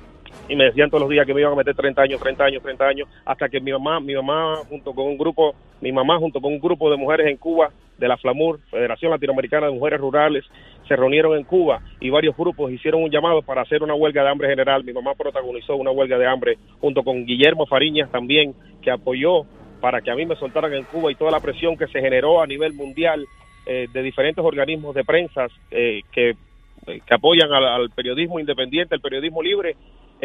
y 0.49 0.57
me 0.57 0.65
decían 0.65 0.91
todos 0.91 1.03
los 1.03 1.11
días 1.11 1.27
que 1.27 1.35
me 1.35 1.41
iban 1.41 1.53
a 1.53 1.57
meter 1.57 1.75
30 1.75 2.03
años, 2.03 2.21
30 2.21 2.45
años, 2.45 2.63
30 2.63 2.85
años, 2.85 3.09
hasta 3.25 3.49
que 3.49 3.61
mi 3.61 3.73
mamá, 3.73 4.01
mi 4.01 4.15
mamá 4.15 4.57
junto 4.69 4.93
con 4.93 5.07
un 5.07 5.17
grupo, 5.17 5.55
mi 5.81 5.93
mamá 5.93 6.19
junto 6.19 6.41
con 6.41 6.53
un 6.53 6.61
grupo 6.61 6.91
de 6.91 6.97
mujeres 6.97 7.29
en 7.29 7.37
Cuba, 7.37 7.71
de 7.99 8.09
la 8.09 8.17
FLAMUR, 8.17 8.61
Federación 8.71 9.11
Latinoamericana 9.11 9.67
de 9.67 9.73
Mujeres 9.73 10.01
Rurales, 10.01 10.45
se 10.89 10.97
reunieron 10.97 11.37
en 11.37 11.45
Cuba 11.45 11.81
y 12.01 12.11
varios 12.11 12.37
grupos 12.37 12.73
hicieron 12.73 13.03
un 13.03 13.11
llamado 13.11 13.43
para 13.43 13.63
hacer 13.63 13.83
una 13.83 13.95
huelga 13.95 14.23
de 14.23 14.31
hambre 14.31 14.49
general. 14.49 14.85
Mi 14.85 14.93
mamá 14.93 15.15
protagonizó 15.15 15.77
una 15.77 15.91
huelga 15.91 16.19
de 16.19 16.27
hambre 16.27 16.59
junto 16.81 17.03
con 17.03 17.25
Guillermo 17.25 17.67
Fariñas 17.67 18.11
también, 18.11 18.55
que 18.83 18.91
apoyó 18.91 19.45
para 19.81 20.01
que 20.01 20.11
a 20.11 20.15
mí 20.15 20.27
me 20.27 20.37
soltaran 20.37 20.73
en 20.75 20.85
Cuba 20.85 21.11
y 21.13 21.15
toda 21.15 21.31
la 21.31 21.41
presión 21.41 21.77
que 21.77 21.87
se 21.87 22.01
generó 22.01 22.43
a 22.43 22.47
nivel 22.47 22.75
mundial 22.75 23.25
eh, 23.67 23.87
de 23.93 24.03
diferentes 24.03 24.45
organismos 24.45 24.95
de 24.95 25.05
prensa 25.05 25.47
eh, 25.71 26.03
que, 26.13 26.31
eh, 26.87 27.01
que 27.07 27.15
apoyan 27.15 27.53
al, 27.53 27.65
al 27.65 27.91
periodismo 27.91 28.41
independiente, 28.41 28.95
el 28.95 29.01
periodismo 29.01 29.43
libre, 29.43 29.77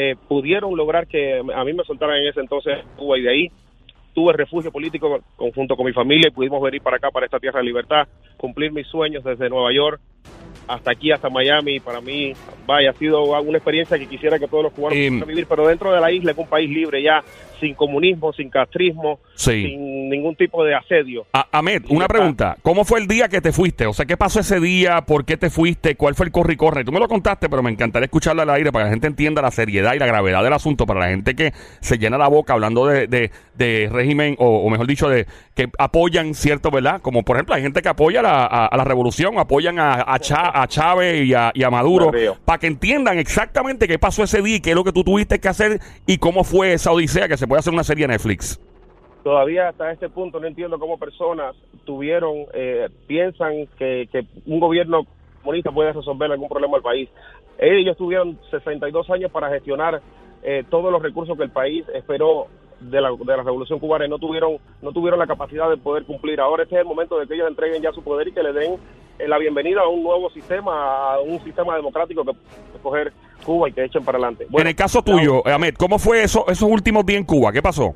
eh, 0.01 0.15
pudieron 0.29 0.77
lograr 0.77 1.07
que 1.07 1.39
a 1.39 1.63
mí 1.65 1.73
me 1.73 1.83
soltaran 1.83 2.19
en 2.19 2.27
ese 2.27 2.39
entonces 2.39 2.77
en 2.79 2.87
Cuba 2.95 3.17
y 3.17 3.21
de 3.21 3.29
ahí 3.29 3.51
tuve 4.13 4.31
refugio 4.31 4.71
político 4.71 5.19
conjunto 5.35 5.75
con 5.75 5.85
mi 5.85 5.91
familia 5.91 6.29
y 6.29 6.31
pudimos 6.31 6.61
venir 6.61 6.81
para 6.81 6.95
acá, 6.95 7.11
para 7.11 7.25
esta 7.25 7.37
tierra 7.37 7.59
de 7.59 7.65
libertad, 7.65 8.07
cumplir 8.37 8.71
mis 8.71 8.87
sueños 8.87 9.25
desde 9.25 9.49
Nueva 9.49 9.73
York 9.73 9.99
hasta 10.69 10.91
aquí, 10.91 11.11
hasta 11.11 11.29
Miami. 11.29 11.81
Para 11.81 11.99
mí, 11.99 12.31
vaya, 12.65 12.91
ha 12.91 12.93
sido 12.93 13.23
una 13.23 13.57
experiencia 13.57 13.97
que 13.99 14.07
quisiera 14.07 14.39
que 14.39 14.47
todos 14.47 14.63
los 14.65 14.73
cubanos 14.73 14.97
Em, 14.97 15.07
pudieran 15.09 15.27
vivir, 15.27 15.47
pero 15.47 15.67
dentro 15.67 15.91
de 15.91 15.99
la 15.99 16.11
isla, 16.11 16.31
es 16.31 16.37
un 16.37 16.47
país 16.47 16.69
libre 16.69 17.01
ya, 17.03 17.21
sin 17.59 17.73
comunismo, 17.73 18.31
sin 18.31 18.49
castrismo, 18.49 19.19
Sí. 19.35 19.63
sin 19.63 19.98
ningún 20.09 20.35
tipo 20.35 20.63
de 20.63 20.75
asedio. 20.75 21.25
A- 21.33 21.47
Ahmed, 21.51 21.83
una 21.89 22.07
pregunta. 22.07 22.57
¿Cómo 22.61 22.83
fue 22.85 22.99
el 22.99 23.07
día 23.07 23.27
que 23.29 23.41
te 23.41 23.51
fuiste? 23.51 23.85
O 23.85 23.93
sea, 23.93 24.05
¿qué 24.05 24.17
pasó 24.17 24.39
ese 24.39 24.59
día? 24.59 25.01
¿Por 25.01 25.25
qué 25.25 25.37
te 25.37 25.49
fuiste? 25.49 25.95
¿Cuál 25.95 26.15
fue 26.15 26.25
el 26.25 26.31
corre 26.31 26.53
y 26.53 26.57
corre? 26.57 26.83
Tú 26.83 26.91
me 26.91 26.99
lo 26.99 27.07
contaste, 27.07 27.49
pero 27.49 27.61
me 27.63 27.71
encantaría 27.71 28.05
escucharlo 28.05 28.41
al 28.41 28.49
aire 28.49 28.71
para 28.71 28.85
que 28.85 28.87
la 28.87 28.91
gente 28.93 29.07
entienda 29.07 29.41
la 29.41 29.51
seriedad 29.51 29.93
y 29.93 29.99
la 29.99 30.05
gravedad 30.07 30.43
del 30.43 30.53
asunto. 30.53 30.85
Para 30.85 30.99
la 31.01 31.07
gente 31.09 31.35
que 31.35 31.53
se 31.81 31.97
llena 31.97 32.17
la 32.17 32.27
boca 32.27 32.53
hablando 32.53 32.85
de, 32.87 33.07
de- 33.07 33.31
de 33.55 33.89
régimen, 33.91 34.35
o, 34.39 34.59
o 34.65 34.69
mejor 34.69 34.87
dicho, 34.87 35.09
de 35.09 35.27
que 35.53 35.67
apoyan 35.77 36.33
cierto, 36.33 36.71
¿verdad? 36.71 37.01
Como 37.01 37.23
por 37.23 37.35
ejemplo, 37.35 37.55
hay 37.55 37.61
gente 37.61 37.81
que 37.81 37.89
apoya 37.89 38.21
la, 38.21 38.45
a, 38.45 38.67
a 38.67 38.77
la 38.77 38.83
revolución, 38.85 39.37
apoyan 39.37 39.79
a, 39.79 39.95
a, 40.07 40.17
Cha- 40.19 40.51
a 40.61 40.65
Chávez 40.67 41.25
y 41.25 41.33
a, 41.33 41.51
y 41.53 41.63
a 41.63 41.69
Maduro, 41.69 42.09
para 42.45 42.57
que 42.59 42.67
entiendan 42.67 43.19
exactamente 43.19 43.87
qué 43.87 43.99
pasó 43.99 44.23
ese 44.23 44.41
día 44.41 44.55
y 44.55 44.59
qué 44.61 44.69
es 44.69 44.75
lo 44.77 44.85
que 44.85 44.93
tú 44.93 45.03
tuviste 45.03 45.39
que 45.39 45.49
hacer 45.49 45.79
y 46.07 46.17
cómo 46.19 46.45
fue 46.45 46.71
esa 46.73 46.91
odisea 46.93 47.27
que 47.27 47.35
se 47.35 47.47
puede 47.47 47.59
hacer 47.59 47.73
una 47.73 47.83
serie 47.83 48.07
de 48.07 48.13
Netflix. 48.13 48.59
Todavía 49.23 49.69
hasta 49.69 49.91
este 49.91 50.09
punto 50.09 50.39
no 50.39 50.47
entiendo 50.47 50.79
cómo 50.79 50.97
personas 50.97 51.55
tuvieron, 51.85 52.45
eh, 52.53 52.87
piensan 53.07 53.67
que, 53.77 54.07
que 54.11 54.25
un 54.45 54.59
gobierno 54.59 55.05
comunista 55.41 55.71
puede 55.71 55.93
resolver 55.93 56.31
algún 56.31 56.49
problema 56.49 56.77
al 56.77 56.83
país. 56.83 57.09
Ellos 57.57 57.97
tuvieron 57.97 58.39
62 58.51 59.09
años 59.09 59.31
para 59.31 59.49
gestionar 59.49 60.01
eh, 60.41 60.63
todos 60.69 60.91
los 60.91 61.01
recursos 61.01 61.37
que 61.37 61.43
el 61.43 61.51
país 61.51 61.85
esperó 61.93 62.47
de 62.79 63.01
la, 63.01 63.09
de 63.11 63.37
la 63.37 63.43
revolución 63.43 63.77
cubana 63.79 64.05
y 64.05 64.09
no 64.09 64.19
tuvieron 64.19 64.57
no 64.81 64.93
tuvieron 64.93 65.19
la 65.19 65.27
capacidad 65.27 65.69
de 65.69 65.75
poder 65.75 66.05
cumplir. 66.05 66.39
Ahora 66.39 66.63
este 66.63 66.75
es 66.75 66.81
el 66.81 66.87
momento 66.87 67.19
de 67.19 67.27
que 67.27 67.33
ellos 67.33 67.49
entreguen 67.49 67.81
ya 67.81 67.91
su 67.91 68.01
poder 68.01 68.29
y 68.29 68.31
que 68.31 68.41
le 68.41 68.53
den 68.53 68.77
eh, 69.19 69.27
la 69.27 69.37
bienvenida 69.37 69.81
a 69.81 69.87
un 69.89 70.01
nuevo 70.01 70.29
sistema, 70.29 71.15
a 71.15 71.19
un 71.19 71.43
sistema 71.43 71.75
democrático 71.75 72.23
que 72.23 72.31
puede 72.31 72.81
coger 72.81 73.13
Cuba 73.45 73.67
y 73.69 73.73
que 73.73 73.83
echen 73.83 74.03
para 74.03 74.17
adelante. 74.17 74.47
en 74.49 74.67
el 74.67 74.75
caso 74.75 75.01
tuyo, 75.01 75.45
Ahmed, 75.45 75.75
¿cómo 75.75 75.99
fue 75.99 76.23
eso, 76.23 76.45
esos 76.47 76.69
últimos 76.69 77.05
días 77.05 77.19
en 77.19 77.25
Cuba? 77.25 77.51
¿Qué 77.51 77.61
pasó? 77.61 77.95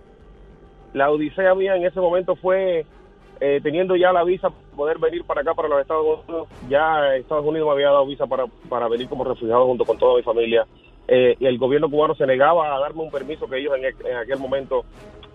La 0.94 1.10
odisea 1.12 1.54
mía 1.56 1.76
en 1.76 1.86
ese 1.86 2.00
momento 2.00 2.36
fue 2.36 2.86
eh, 3.40 3.60
teniendo 3.64 3.96
ya 3.96 4.12
la 4.14 4.24
visa 4.24 4.50
para 4.50 4.76
poder 4.76 4.98
venir 5.00 5.24
para 5.26 5.42
acá, 5.42 5.54
para 5.54 5.68
los 5.68 5.82
Estados 5.82 6.20
Unidos. 6.28 6.48
Ya 6.70 7.16
Estados 7.16 7.46
Unidos 7.46 7.68
me 7.68 7.74
había 7.74 7.88
dado 7.88 8.06
visa 8.06 8.26
para, 8.28 8.46
para 8.70 8.88
venir 8.88 9.08
como 9.10 9.24
refugiado 9.24 9.66
junto 9.66 9.86
con 9.86 9.98
toda 9.98 10.16
mi 10.18 10.24
familia. 10.24 10.66
Eh, 11.08 11.36
y 11.40 11.46
el 11.46 11.58
gobierno 11.58 11.90
cubano 11.90 12.16
se 12.16 12.26
negaba 12.26 12.76
a 12.76 12.80
darme 12.80 13.02
un 13.02 13.12
permiso 13.12 13.48
que 13.50 13.58
ellos 13.58 13.74
en, 13.78 13.86
e- 13.86 14.10
en 14.10 14.18
aquel 14.18 14.40
momento 14.40 14.86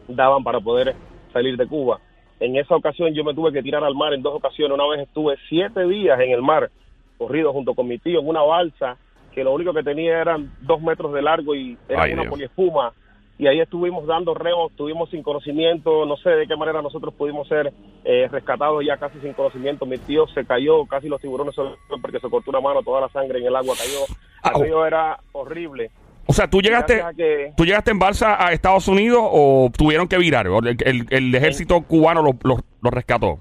daban 0.06 0.42
para 0.42 0.60
poder 0.60 0.94
salir 1.32 1.56
de 1.56 1.66
Cuba. 1.66 2.00
En 2.40 2.56
esa 2.56 2.74
ocasión 2.76 3.12
yo 3.14 3.24
me 3.24 3.34
tuve 3.34 3.52
que 3.52 3.62
tirar 3.62 3.84
al 3.84 3.94
mar 3.94 4.14
en 4.14 4.22
dos 4.22 4.34
ocasiones. 4.34 4.74
Una 4.74 4.88
vez 4.88 5.06
estuve 5.06 5.36
siete 5.48 5.86
días 5.86 6.18
en 6.20 6.30
el 6.30 6.40
mar, 6.40 6.70
corrido 7.18 7.52
junto 7.52 7.74
con 7.74 7.86
mi 7.88 7.98
tío 7.98 8.20
en 8.20 8.28
una 8.28 8.42
balsa 8.42 8.96
que 9.34 9.44
lo 9.44 9.52
único 9.52 9.74
que 9.74 9.82
tenía 9.82 10.20
eran 10.20 10.50
dos 10.62 10.80
metros 10.80 11.12
de 11.12 11.20
largo 11.20 11.54
y 11.54 11.76
era 11.88 12.02
Ay, 12.04 12.12
una 12.12 12.22
Dios. 12.22 12.30
poliespuma 12.32 12.92
y 13.38 13.46
ahí 13.46 13.60
estuvimos 13.60 14.04
dando 14.06 14.34
reos, 14.34 14.70
estuvimos 14.72 15.08
sin 15.10 15.22
conocimiento, 15.22 16.04
no 16.06 16.16
sé 16.16 16.30
de 16.30 16.46
qué 16.46 16.56
manera 16.56 16.82
nosotros 16.82 17.14
pudimos 17.14 17.46
ser 17.48 17.72
eh, 18.04 18.28
rescatados 18.30 18.84
ya 18.84 18.96
casi 18.96 19.18
sin 19.20 19.32
conocimiento. 19.32 19.86
Mi 19.86 19.96
tío 19.98 20.26
se 20.28 20.44
cayó, 20.44 20.84
casi 20.86 21.08
los 21.08 21.20
tiburones 21.20 21.54
se 21.54 21.62
porque 22.02 22.18
se 22.20 22.28
cortó 22.28 22.50
una 22.50 22.60
mano, 22.60 22.82
toda 22.82 23.00
la 23.02 23.08
sangre 23.10 23.38
en 23.38 23.46
el 23.46 23.54
agua 23.56 23.74
cayó. 23.78 24.00
Au. 24.42 24.60
Aquello 24.60 24.84
era 24.86 25.18
horrible. 25.32 25.90
O 26.26 26.32
sea, 26.32 26.48
¿tú 26.50 26.60
llegaste, 26.60 27.02
que- 27.16 27.52
¿tú 27.56 27.64
llegaste 27.64 27.90
en 27.90 27.98
balsa 27.98 28.44
a 28.44 28.52
Estados 28.52 28.86
Unidos 28.88 29.20
o 29.22 29.70
tuvieron 29.76 30.08
que 30.08 30.18
virar? 30.18 30.46
¿O 30.48 30.58
el, 30.58 30.76
el- 30.84 31.06
el 31.08 31.34
ejército 31.34 31.80
cubano 31.82 32.20
lo, 32.22 32.32
lo- 32.42 32.58
lo 32.82 32.90
rescató? 32.90 33.38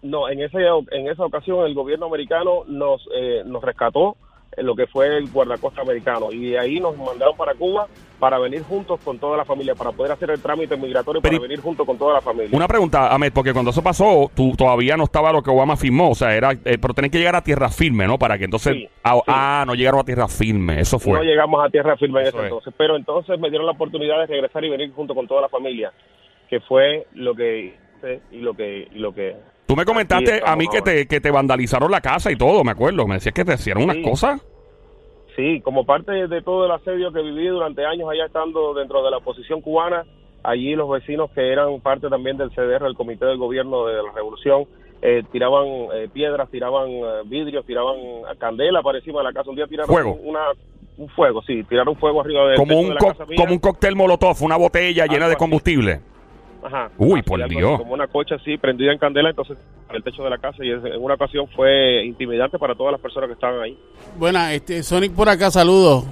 No, 0.00 0.28
en, 0.28 0.40
ese, 0.40 0.58
en 0.92 1.08
esa 1.08 1.24
ocasión 1.24 1.66
el 1.66 1.74
gobierno 1.74 2.06
americano 2.06 2.62
nos, 2.66 3.06
eh, 3.14 3.42
nos 3.44 3.62
rescató 3.62 4.16
lo 4.56 4.74
que 4.74 4.86
fue 4.86 5.16
el 5.18 5.30
guardacosta 5.30 5.82
americano 5.82 6.32
y 6.32 6.50
de 6.50 6.58
ahí 6.58 6.80
nos 6.80 6.96
mandaron 6.96 7.36
para 7.36 7.54
Cuba 7.54 7.86
para 8.18 8.38
venir 8.38 8.62
juntos 8.62 8.98
con 9.04 9.18
toda 9.18 9.36
la 9.36 9.44
familia, 9.44 9.74
para 9.74 9.92
poder 9.92 10.12
hacer 10.12 10.30
el 10.30 10.42
trámite 10.42 10.76
migratorio, 10.76 11.22
para 11.22 11.38
venir 11.38 11.60
juntos 11.60 11.86
con 11.86 11.96
toda 11.96 12.14
la 12.14 12.20
familia. 12.20 12.50
Una 12.52 12.66
pregunta, 12.66 13.14
Ahmed, 13.14 13.32
porque 13.32 13.52
cuando 13.52 13.70
eso 13.70 13.82
pasó, 13.82 14.30
tú 14.34 14.54
todavía 14.56 14.96
no 14.96 15.04
estaba 15.04 15.32
lo 15.32 15.42
que 15.42 15.50
Obama 15.50 15.76
firmó, 15.76 16.10
o 16.10 16.14
sea, 16.14 16.34
era, 16.34 16.52
eh, 16.52 16.78
pero 16.80 16.94
tenés 16.94 17.12
que 17.12 17.18
llegar 17.18 17.36
a 17.36 17.42
tierra 17.42 17.68
firme, 17.68 18.06
¿no? 18.06 18.18
Para 18.18 18.36
que 18.36 18.44
entonces, 18.44 18.74
Sí, 18.74 18.88
ah, 19.04 19.14
sí. 19.14 19.22
ah, 19.28 19.64
no 19.66 19.74
llegaron 19.74 20.00
a 20.00 20.04
tierra 20.04 20.26
firme, 20.26 20.80
eso 20.80 20.98
fue. 20.98 21.12
No 21.12 21.22
llegamos 21.22 21.64
a 21.64 21.70
tierra 21.70 21.96
firme 21.96 22.22
en 22.22 22.26
ese 22.28 22.38
es. 22.38 22.44
entonces, 22.44 22.74
pero 22.76 22.96
entonces 22.96 23.38
me 23.38 23.50
dieron 23.50 23.66
la 23.66 23.72
oportunidad 23.72 24.18
de 24.20 24.26
regresar 24.26 24.64
y 24.64 24.70
venir 24.70 24.92
junto 24.92 25.14
con 25.14 25.28
toda 25.28 25.42
la 25.42 25.48
familia, 25.48 25.92
que 26.50 26.58
fue 26.60 27.06
lo 27.14 27.34
que 27.34 27.76
hice 27.98 28.20
y 28.32 28.38
lo 28.38 28.54
que 28.54 28.88
y 28.90 28.98
lo 28.98 29.14
que 29.14 29.36
Tú 29.68 29.76
me 29.76 29.84
comentaste 29.84 30.40
a 30.42 30.56
mí 30.56 30.66
que 30.66 30.80
te, 30.80 31.06
que 31.06 31.20
te 31.20 31.30
vandalizaron 31.30 31.90
la 31.90 32.00
casa 32.00 32.32
y 32.32 32.36
todo, 32.36 32.64
me 32.64 32.70
acuerdo. 32.70 33.06
Me 33.06 33.16
decías 33.16 33.34
que 33.34 33.44
te 33.44 33.52
hicieron 33.52 33.82
unas 33.84 33.98
cosas. 33.98 34.40
Sí, 35.36 35.60
como 35.60 35.84
parte 35.84 36.26
de 36.26 36.40
todo 36.40 36.64
el 36.64 36.70
asedio 36.70 37.12
que 37.12 37.20
viví 37.20 37.46
durante 37.48 37.84
años 37.84 38.08
allá 38.10 38.24
estando 38.24 38.72
dentro 38.72 39.04
de 39.04 39.10
la 39.10 39.18
oposición 39.18 39.60
cubana, 39.60 40.06
allí 40.42 40.74
los 40.74 40.88
vecinos 40.88 41.30
que 41.32 41.52
eran 41.52 41.80
parte 41.82 42.08
también 42.08 42.38
del 42.38 42.50
CDR, 42.50 42.86
el 42.86 42.94
Comité 42.94 43.26
del 43.26 43.36
Gobierno 43.36 43.84
de 43.84 44.02
la 44.02 44.10
Revolución, 44.12 44.64
eh, 45.02 45.22
tiraban 45.30 45.66
eh, 45.92 46.08
piedras, 46.10 46.50
tiraban 46.50 46.88
eh, 46.88 47.22
vidrios, 47.26 47.66
tiraban 47.66 47.96
candela 48.38 48.80
para 48.80 48.98
encima 48.98 49.18
de 49.18 49.24
la 49.24 49.32
casa. 49.34 49.50
Un 49.50 49.56
día 49.56 49.66
tiraron 49.66 49.94
Fuego. 49.94 50.18
una 50.22 50.40
un 50.96 51.08
fuego, 51.10 51.42
sí, 51.42 51.62
tiraron 51.64 51.94
fuego 51.94 52.22
arriba 52.22 52.48
del 52.48 52.56
Como 52.56 52.80
un, 52.80 52.88
de 52.88 52.94
la 52.94 53.00
casa 53.00 53.26
mía. 53.26 53.36
como 53.36 53.52
un 53.52 53.58
cóctel 53.58 53.94
molotov, 53.94 54.42
una 54.42 54.56
botella 54.56 55.04
llena 55.04 55.28
de 55.28 55.36
combustible. 55.36 56.00
Ajá. 56.62 56.90
Uy, 56.98 57.22
por 57.22 57.38
Dios. 57.48 57.72
así, 57.72 57.78
Como 57.78 57.94
una 57.94 58.06
cocha 58.08 58.34
así, 58.34 58.56
prendida 58.58 58.92
en 58.92 58.98
candela, 58.98 59.30
entonces 59.30 59.56
en 59.88 59.96
el 59.96 60.02
techo 60.02 60.22
de 60.24 60.30
la 60.30 60.38
casa 60.38 60.64
y 60.64 60.70
en 60.70 60.80
una 61.02 61.14
ocasión 61.14 61.46
fue 61.54 62.04
intimidante 62.04 62.58
para 62.58 62.74
todas 62.74 62.92
las 62.92 63.00
personas 63.00 63.28
que 63.28 63.34
estaban 63.34 63.60
ahí. 63.60 63.78
Buena, 64.18 64.52
este, 64.52 64.82
Sonic 64.82 65.12
por 65.12 65.28
acá, 65.28 65.50
saludos. 65.50 66.04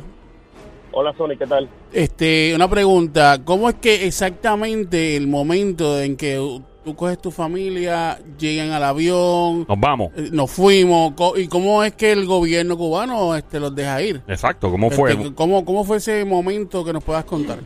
Hola, 0.93 1.13
Sony, 1.19 1.37
¿qué 1.39 1.47
tal? 1.47 1.69
Este, 1.93 2.53
una 2.55 2.69
pregunta, 2.71 3.39
¿cómo 3.45 3.69
es 3.69 3.75
que 3.75 4.07
exactamente 4.07 5.17
el 5.17 5.27
momento 5.27 6.01
en 6.01 6.17
que 6.17 6.37
tú 6.85 6.95
coges 6.95 7.19
tu 7.21 7.31
familia, 7.31 8.19
llegan 8.39 8.71
al 8.71 8.83
avión, 8.85 9.67
Nos 9.69 9.79
vamos. 9.81 10.13
eh, 10.17 10.31
nos 10.33 10.51
fuimos, 10.51 11.13
y 11.37 11.49
cómo 11.49 11.83
es 11.83 11.93
que 11.95 12.13
el 12.13 12.25
gobierno 12.25 12.79
cubano 12.79 13.35
este, 13.37 13.61
los 13.61 13.75
deja 13.75 14.01
ir? 14.01 14.23
Exacto, 14.27 14.71
¿cómo 14.71 14.89
fue? 14.91 15.13
Este, 15.13 15.35
¿cómo, 15.35 15.65
¿Cómo 15.67 15.85
fue 15.85 15.99
ese 15.99 16.25
momento 16.25 16.83
que 16.85 16.93
nos 16.95 17.05
puedas 17.05 17.25
contar? 17.25 17.59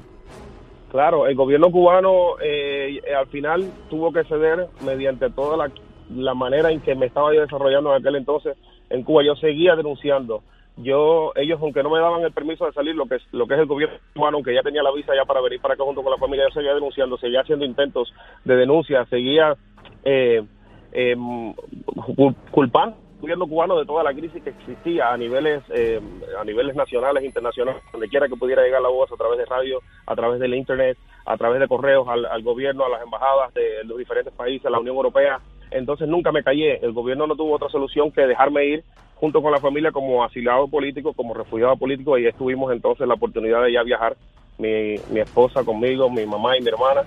Claro, 0.90 1.28
el 1.28 1.36
gobierno 1.36 1.70
cubano 1.70 2.34
eh, 2.42 3.00
al 3.16 3.28
final 3.28 3.74
tuvo 3.88 4.12
que 4.12 4.24
ceder 4.24 4.70
mediante 4.80 5.30
toda 5.30 5.56
la, 5.56 5.72
la 6.08 6.34
manera 6.34 6.72
en 6.72 6.80
que 6.80 6.96
me 6.96 7.06
estaba 7.06 7.32
yo 7.32 7.42
desarrollando 7.42 7.94
en 7.94 8.00
aquel 8.00 8.16
entonces 8.16 8.56
en 8.88 9.04
Cuba. 9.04 9.22
Yo 9.22 9.36
seguía 9.36 9.76
denunciando. 9.76 10.42
Yo, 10.76 11.30
ellos, 11.36 11.60
aunque 11.62 11.84
no 11.84 11.90
me 11.90 12.00
daban 12.00 12.22
el 12.22 12.32
permiso 12.32 12.66
de 12.66 12.72
salir, 12.72 12.96
lo 12.96 13.06
que 13.06 13.16
es, 13.16 13.22
lo 13.30 13.46
que 13.46 13.54
es 13.54 13.60
el 13.60 13.66
gobierno 13.66 13.98
cubano, 14.14 14.38
aunque 14.38 14.52
ya 14.54 14.62
tenía 14.62 14.82
la 14.82 14.90
visa 14.92 15.14
ya 15.14 15.24
para 15.24 15.40
venir 15.40 15.60
para 15.60 15.74
acá 15.74 15.84
junto 15.84 16.02
con 16.02 16.10
la 16.10 16.18
familia, 16.18 16.46
yo 16.48 16.54
seguía 16.54 16.74
denunciando, 16.74 17.16
seguía 17.18 17.42
haciendo 17.42 17.64
intentos 17.64 18.12
de 18.44 18.56
denuncia, 18.56 19.04
seguía 19.06 19.56
eh, 20.02 20.42
eh, 20.90 21.14
cul- 21.16 22.34
culpando 22.50 22.96
gobierno 23.20 23.46
cubano 23.46 23.78
de 23.78 23.86
toda 23.86 24.02
la 24.02 24.12
crisis 24.12 24.42
que 24.42 24.50
existía 24.50 25.12
a 25.12 25.16
niveles 25.16 25.62
eh, 25.70 26.00
a 26.38 26.44
niveles 26.44 26.74
nacionales, 26.74 27.24
internacionales, 27.24 27.82
donde 27.92 28.08
quiera 28.08 28.28
que 28.28 28.36
pudiera 28.36 28.62
llegar 28.62 28.82
la 28.82 28.88
voz 28.88 29.10
a 29.12 29.16
través 29.16 29.38
de 29.38 29.46
radio, 29.46 29.80
a 30.06 30.16
través 30.16 30.40
del 30.40 30.54
internet, 30.54 30.96
a 31.26 31.36
través 31.36 31.60
de 31.60 31.68
correos 31.68 32.08
al, 32.08 32.24
al 32.26 32.42
gobierno, 32.42 32.84
a 32.84 32.88
las 32.88 33.02
embajadas 33.02 33.52
de 33.54 33.84
los 33.84 33.98
diferentes 33.98 34.32
países, 34.32 34.66
a 34.66 34.70
la 34.70 34.80
Unión 34.80 34.96
Europea. 34.96 35.40
Entonces 35.70 36.08
nunca 36.08 36.32
me 36.32 36.42
callé. 36.42 36.84
El 36.84 36.92
gobierno 36.92 37.26
no 37.26 37.36
tuvo 37.36 37.54
otra 37.54 37.68
solución 37.68 38.10
que 38.10 38.26
dejarme 38.26 38.64
ir 38.64 38.84
junto 39.20 39.42
con 39.42 39.52
la 39.52 39.60
familia 39.60 39.92
como 39.92 40.24
asilado 40.24 40.66
político, 40.66 41.12
como 41.12 41.34
refugiado 41.34 41.76
político, 41.76 42.16
y 42.16 42.26
estuvimos 42.26 42.72
entonces 42.72 43.06
la 43.06 43.14
oportunidad 43.14 43.62
de 43.62 43.72
ya 43.74 43.82
viajar, 43.82 44.16
mi, 44.56 44.96
mi 45.10 45.20
esposa 45.20 45.62
conmigo, 45.62 46.08
mi 46.08 46.24
mamá 46.24 46.56
y 46.56 46.62
mi 46.62 46.68
hermana, 46.68 47.02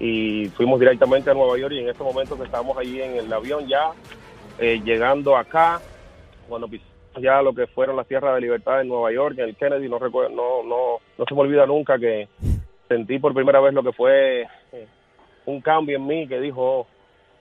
y 0.00 0.46
fuimos 0.48 0.80
directamente 0.80 1.30
a 1.30 1.34
Nueva 1.34 1.58
York 1.58 1.74
y 1.74 1.80
en 1.80 1.90
este 1.90 2.02
momento 2.02 2.38
que 2.38 2.44
estamos 2.44 2.76
allí 2.78 3.02
en 3.02 3.16
el 3.16 3.32
avión 3.32 3.66
ya, 3.68 3.90
eh, 4.58 4.80
llegando 4.84 5.36
acá, 5.36 5.80
cuando 6.48 6.68
pisamos 6.68 6.98
ya 7.20 7.42
lo 7.42 7.52
que 7.52 7.66
fueron 7.66 7.96
las 7.96 8.06
tierras 8.06 8.34
de 8.34 8.40
libertad 8.40 8.80
en 8.80 8.88
Nueva 8.88 9.12
York, 9.12 9.36
en 9.38 9.48
el 9.48 9.56
Kennedy, 9.56 9.88
no 9.88 9.98
recuerdo, 9.98 10.34
no, 10.34 10.62
no, 10.62 10.98
no 11.16 11.24
se 11.24 11.34
me 11.34 11.40
olvida 11.40 11.66
nunca 11.66 11.98
que 11.98 12.28
sentí 12.88 13.18
por 13.18 13.34
primera 13.34 13.60
vez 13.60 13.74
lo 13.74 13.82
que 13.82 13.92
fue 13.92 14.42
eh, 14.72 14.86
un 15.46 15.60
cambio 15.60 15.96
en 15.96 16.06
mí 16.06 16.28
que 16.28 16.40
dijo, 16.40 16.80
"Oh, 16.80 16.86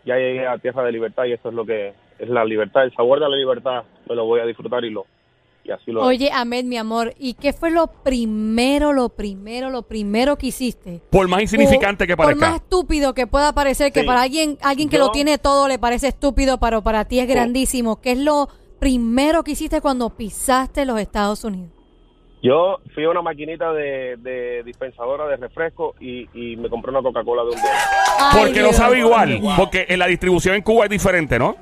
ya 0.05 0.15
llegué 0.15 0.47
a 0.47 0.57
tierra 0.57 0.83
de 0.83 0.91
libertad 0.91 1.25
y 1.25 1.33
esto 1.33 1.50
es 1.50 1.55
lo 1.55 1.65
que 1.65 1.93
es 2.17 2.29
la 2.29 2.43
libertad, 2.45 2.83
el 2.83 2.95
sabor 2.95 3.19
de 3.19 3.29
la 3.29 3.36
libertad, 3.36 3.83
me 4.09 4.15
lo 4.15 4.25
voy 4.25 4.39
a 4.39 4.45
disfrutar 4.45 4.83
y 4.83 4.89
lo 4.89 5.05
y 5.67 5.71
así 5.71 5.91
lo 5.91 6.01
Oye, 6.03 6.31
Ahmed, 6.31 6.63
mi 6.65 6.77
amor, 6.77 7.13
¿y 7.19 7.33
qué 7.33 7.51
fue 7.53 7.69
lo 7.71 7.88
primero, 7.88 8.93
lo 8.93 9.09
primero, 9.09 9.69
lo 9.69 9.83
primero 9.83 10.38
que 10.38 10.47
hiciste? 10.47 11.01
Por 11.09 11.27
más 11.27 11.41
insignificante 11.41 12.07
que 12.07 12.15
Por 12.15 12.25
parezca. 12.27 12.50
más 12.50 12.55
estúpido 12.62 13.13
que 13.13 13.27
pueda 13.27 13.53
parecer, 13.53 13.91
que 13.91 14.01
Sí. 14.01 14.05
para 14.07 14.21
alguien, 14.21 14.57
alguien 14.62 14.89
que 14.89 14.97
Yo- 14.97 15.05
lo 15.05 15.12
tiene 15.12 15.38
todo 15.38 15.67
le 15.67 15.77
parece 15.79 16.07
estúpido, 16.07 16.57
pero 16.59 16.81
para 16.81 17.05
ti 17.05 17.19
es 17.19 17.27
grandísimo. 17.27 18.00
¿Qué 18.01 18.13
es 18.13 18.19
lo 18.19 18.47
primero 18.79 19.43
que 19.43 19.51
hiciste 19.51 19.81
cuando 19.81 20.09
pisaste 20.12 20.86
los 20.86 21.00
Estados 21.00 21.43
Unidos? 21.43 21.71
Yo 22.43 22.77
fui 22.93 23.03
a 23.03 23.09
una 23.09 23.24
maquinita 23.24 23.74
de, 23.74 24.15
de 24.19 24.62
dispensadora 24.63 25.27
de 25.27 25.38
refresco 25.38 25.95
y, 26.00 26.29
y 26.33 26.55
me 26.55 26.69
compré 26.69 26.91
una 26.91 27.01
Coca-Cola 27.01 27.41
de 27.41 27.50
un 27.50 27.55
dólar. 27.55 27.75
Ay, 28.19 28.39
Porque 28.43 28.62
no 28.62 28.71
sabe 28.74 29.00
igual. 29.00 29.41
Porque 29.57 29.88
en 29.89 29.97
la 30.00 30.05
distribución 30.05 30.53
en 30.55 30.62
Cuba 30.62 30.83
es 30.86 30.91
diferente, 30.91 31.39
¿no? 31.39 31.55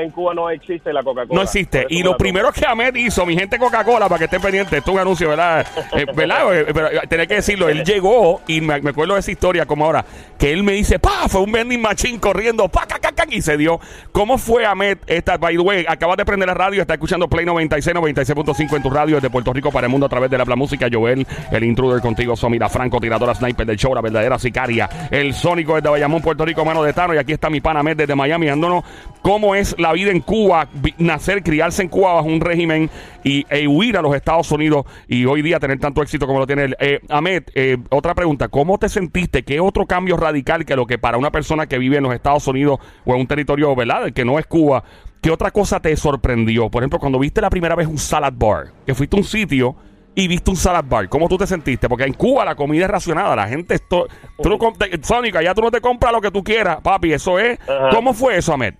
En 0.00 0.10
Cuba 0.10 0.34
no 0.34 0.48
existe 0.50 0.92
la 0.92 1.02
Coca-Cola. 1.02 1.38
No 1.38 1.42
existe. 1.42 1.86
Y 1.88 2.02
lo 2.02 2.16
primero 2.16 2.52
que 2.52 2.66
Ahmed 2.66 2.94
hizo, 2.94 3.26
mi 3.26 3.36
gente 3.36 3.58
Coca-Cola, 3.58 4.08
para 4.08 4.18
que 4.18 4.24
estén 4.24 4.40
pendientes, 4.40 4.72
esto 4.72 4.90
es 4.90 4.94
un 4.94 5.00
anuncio, 5.00 5.28
¿verdad? 5.28 5.66
Eh, 5.92 6.06
¿Verdad? 6.14 6.56
Eh, 6.56 6.66
Pero 6.72 6.86
eh, 6.88 7.00
tenía 7.08 7.26
que 7.26 7.34
decirlo. 7.34 7.68
Él 7.68 7.84
llegó 7.84 8.40
y 8.46 8.60
me, 8.60 8.80
me 8.80 8.90
acuerdo 8.90 9.14
de 9.14 9.20
esa 9.20 9.30
historia 9.32 9.66
como 9.66 9.84
ahora, 9.84 10.04
que 10.38 10.52
él 10.52 10.62
me 10.62 10.72
dice, 10.72 10.98
pa, 10.98 11.28
fue 11.28 11.40
un 11.40 11.50
vending 11.50 11.80
machine 11.80 12.20
corriendo, 12.20 12.68
pa, 12.68 12.86
ca, 12.86 12.98
ca, 12.98 13.12
ca, 13.12 13.26
y 13.28 13.42
se 13.42 13.56
dio. 13.56 13.80
¿Cómo 14.12 14.38
fue 14.38 14.64
Ahmed? 14.66 14.98
Esta, 15.06 15.36
by 15.36 15.56
the 15.56 15.60
way, 15.60 15.84
acabas 15.88 16.16
de 16.16 16.24
prender 16.24 16.48
la 16.48 16.54
radio, 16.54 16.80
está 16.80 16.94
escuchando 16.94 17.28
Play 17.28 17.44
96, 17.44 17.94
96.5 17.96 18.76
en 18.76 18.82
tu 18.82 18.90
radio 18.90 19.16
desde 19.16 19.30
Puerto 19.30 19.52
Rico 19.52 19.70
para 19.70 19.86
el 19.86 19.90
mundo 19.90 20.06
a 20.06 20.08
través 20.08 20.30
de 20.30 20.36
la 20.36 20.42
Habla 20.42 20.56
música. 20.56 20.88
Joel, 20.90 21.26
el 21.50 21.64
intruder 21.64 22.00
contigo, 22.00 22.36
Somira 22.36 22.68
Franco, 22.68 23.00
tiradora 23.00 23.34
sniper 23.34 23.66
del 23.66 23.76
show, 23.76 23.94
la 23.94 24.00
verdadera 24.00 24.38
sicaria, 24.38 24.88
el 25.10 25.34
sónico 25.34 25.74
desde 25.74 25.88
Bayamón, 25.88 26.22
Puerto 26.22 26.44
Rico, 26.44 26.64
mano 26.64 26.82
de 26.82 26.92
Tano. 26.92 27.14
Y 27.14 27.18
aquí 27.18 27.32
está 27.32 27.50
mi 27.50 27.60
pana 27.60 27.80
Ahmed 27.80 27.96
desde 27.96 28.14
Miami, 28.14 28.46
dándonos 28.46 28.84
cómo 29.22 29.54
es 29.54 29.74
la 29.78 29.89
vida 29.92 30.10
en 30.10 30.20
Cuba, 30.20 30.68
nacer, 30.98 31.42
criarse 31.42 31.82
en 31.82 31.88
Cuba 31.88 32.14
bajo 32.14 32.28
un 32.28 32.40
régimen 32.40 32.90
y 33.24 33.44
e 33.50 33.66
huir 33.66 33.96
a 33.96 34.02
los 34.02 34.14
Estados 34.14 34.50
Unidos 34.50 34.86
y 35.08 35.24
hoy 35.24 35.42
día 35.42 35.58
tener 35.60 35.78
tanto 35.78 36.02
éxito 36.02 36.26
como 36.26 36.38
lo 36.38 36.46
tiene 36.46 36.64
él. 36.64 36.76
Eh, 36.80 37.00
Ahmed, 37.08 37.44
eh, 37.54 37.76
otra 37.90 38.14
pregunta, 38.14 38.48
¿cómo 38.48 38.78
te 38.78 38.88
sentiste? 38.88 39.42
¿Qué 39.42 39.60
otro 39.60 39.86
cambio 39.86 40.16
radical 40.16 40.64
que 40.64 40.76
lo 40.76 40.86
que 40.86 40.98
para 40.98 41.18
una 41.18 41.30
persona 41.30 41.66
que 41.66 41.78
vive 41.78 41.96
en 41.96 42.04
los 42.04 42.14
Estados 42.14 42.46
Unidos 42.46 42.78
o 43.04 43.14
en 43.14 43.20
un 43.20 43.26
territorio, 43.26 43.74
¿verdad? 43.74 44.12
Que 44.12 44.24
no 44.24 44.38
es 44.38 44.46
Cuba, 44.46 44.82
¿qué 45.20 45.30
otra 45.30 45.50
cosa 45.50 45.80
te 45.80 45.94
sorprendió? 45.96 46.70
Por 46.70 46.82
ejemplo, 46.82 46.98
cuando 46.98 47.18
viste 47.18 47.40
la 47.40 47.50
primera 47.50 47.74
vez 47.74 47.86
un 47.86 47.98
salad 47.98 48.32
bar, 48.34 48.72
que 48.86 48.94
fuiste 48.94 49.16
a 49.16 49.20
un 49.20 49.24
sitio 49.24 49.76
y 50.14 50.26
viste 50.28 50.50
un 50.50 50.56
salad 50.56 50.84
bar, 50.86 51.08
¿cómo 51.08 51.28
tú 51.28 51.36
te 51.36 51.46
sentiste? 51.46 51.88
Porque 51.88 52.04
en 52.04 52.14
Cuba 52.14 52.44
la 52.44 52.54
comida 52.54 52.84
es 52.84 52.90
racionada, 52.90 53.36
la 53.36 53.48
gente 53.48 53.74
esto, 53.74 54.06
tú 54.42 54.48
no 54.48 54.58
Sónica, 55.02 55.42
ya 55.42 55.54
tú 55.54 55.62
no 55.62 55.70
te 55.70 55.80
compras 55.80 56.12
lo 56.12 56.20
que 56.20 56.30
tú 56.30 56.42
quieras, 56.42 56.78
papi, 56.82 57.12
eso 57.12 57.38
es. 57.38 57.58
Ajá. 57.68 57.90
¿Cómo 57.90 58.12
fue 58.12 58.36
eso, 58.36 58.52
Ahmed? 58.52 58.74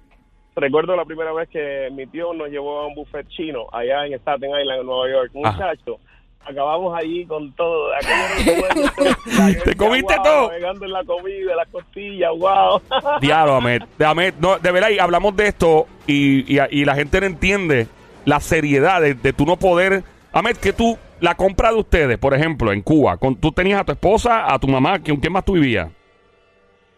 Recuerdo 0.57 0.97
la 0.97 1.04
primera 1.04 1.33
vez 1.33 1.49
que 1.49 1.88
mi 1.92 2.07
tío 2.07 2.33
nos 2.35 2.49
llevó 2.49 2.80
a 2.80 2.87
un 2.88 2.95
buffet 2.95 3.26
chino 3.28 3.66
allá 3.73 4.07
en 4.07 4.14
Staten 4.14 4.50
Island, 4.50 4.80
en 4.80 4.87
Nueva 4.87 5.09
York. 5.09 5.30
Ajá. 5.45 5.52
Muchacho, 5.52 5.99
acabamos 6.45 6.99
allí 6.99 7.25
con 7.26 7.52
todo. 7.52 7.90
¿Te 9.64 9.76
comiste 9.76 10.14
Wow, 10.16 10.25
todo? 10.25 10.49
Navegando 10.49 10.85
en 10.85 10.92
la 10.92 11.04
comida, 11.04 11.54
las 11.57 11.69
costillas, 11.69 12.30
wow. 12.38 12.80
Diablo, 13.21 13.54
Ahmed. 13.54 13.83
Ahmed, 14.04 14.35
no, 14.40 14.59
de 14.59 14.73
verdad, 14.73 14.90
y 14.90 14.99
hablamos 14.99 15.37
de 15.37 15.47
esto 15.49 15.87
y, 16.07 16.57
y, 16.57 16.61
y 16.71 16.85
la 16.85 16.95
gente 16.95 17.21
no 17.21 17.26
entiende 17.26 17.87
la 18.25 18.40
seriedad 18.40 19.00
de, 19.00 19.14
de 19.14 19.33
tú 19.33 19.47
no 19.47 19.57
poder. 19.57 20.02
Ahmed, 20.33 20.57
que 20.57 20.73
tú, 20.73 20.99
la 21.21 21.35
compra 21.37 21.71
de 21.71 21.78
ustedes, 21.78 22.19
por 22.19 22.35
ejemplo, 22.35 22.73
en 22.73 22.83
Cuba, 22.83 23.16
con, 23.16 23.37
tú 23.37 23.52
tenías 23.52 23.80
a 23.80 23.85
tu 23.85 23.92
esposa, 23.92 24.52
a 24.52 24.59
tu 24.59 24.69
mamá, 24.69 24.99
¿con 24.99 25.16
quién 25.16 25.33
más 25.33 25.45
tú 25.45 25.52
vivías? 25.54 25.90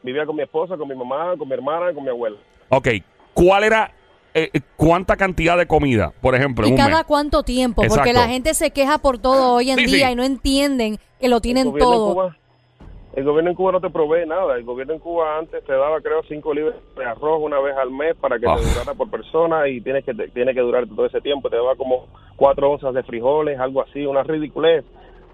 Vivía 0.03 0.27
con 0.27 0.37
mi 0.37 0.43
esposa, 0.43 0.77
con 0.77 0.89
mi 0.89 0.95
mamá, 0.97 1.35
con 1.39 1.47
mi 1.49 1.55
hermana, 1.55 1.93
con 1.95 2.03
mi 2.03 2.11
abuela. 2.11 2.37
Ok, 2.69 2.89
¿cuál 3.43 3.65
era, 3.65 3.91
eh, 4.35 4.51
eh, 4.53 4.61
cuánta 4.77 5.17
cantidad 5.17 5.57
de 5.59 5.67
comida, 5.67 6.13
por 6.21 6.35
ejemplo, 6.35 6.65
en 6.67 6.71
¿Y 6.71 6.73
un 6.73 6.79
cada 6.79 6.99
mes? 6.99 7.05
cuánto 7.07 7.43
tiempo? 7.43 7.83
Porque 7.89 8.13
la 8.13 8.29
gente 8.29 8.55
se 8.55 8.71
queja 8.71 8.99
por 8.99 9.19
todo 9.19 9.55
hoy 9.55 9.71
en 9.71 9.79
Sí, 9.79 9.87
día 9.87 10.07
sí. 10.09 10.13
y 10.13 10.17
no 10.17 10.23
entienden 10.25 10.99
que 11.21 11.29
lo 11.29 11.37
El 11.37 11.43
tienen 11.43 11.65
gobierno 11.71 11.93
en 11.93 11.99
todo. 11.99 12.15
Cuba- 12.15 12.37
el 13.15 13.25
gobierno 13.25 13.51
en 13.51 13.57
Cuba 13.57 13.73
no 13.73 13.81
te 13.83 13.91
provee 13.91 14.27
nada. 14.27 14.57
El 14.57 14.65
gobierno 14.65 14.95
en 14.95 14.99
Cuba 15.01 15.37
antes 15.39 15.63
te 15.65 15.73
daba, 15.73 16.01
creo, 16.01 16.23
cinco 16.29 16.55
libras 16.55 16.77
de 16.97 17.05
arroz 17.05 17.43
una 17.43 17.59
vez 17.61 17.77
al 17.77 17.91
mes 17.91 18.15
para 18.17 18.39
que 18.39 18.47
Ah. 18.49 18.57
te 18.57 18.63
durara 18.67 18.95
por 18.95 19.11
persona 19.11 19.69
y 19.69 19.83
tienes 19.83 20.03
que 20.05 20.15
tiene 20.15 20.55
que 20.55 20.61
durar 20.61 20.87
todo 20.87 21.05
ese 21.05 21.21
tiempo. 21.21 21.51
Te 21.51 21.57
daba 21.57 21.77
como 21.77 22.07
cuatro 22.37 22.71
onzas 22.71 22.95
de 22.95 23.03
frijoles, 23.03 23.59
algo 23.61 23.83
así, 23.83 24.07
una 24.07 24.23
ridiculez. 24.23 24.85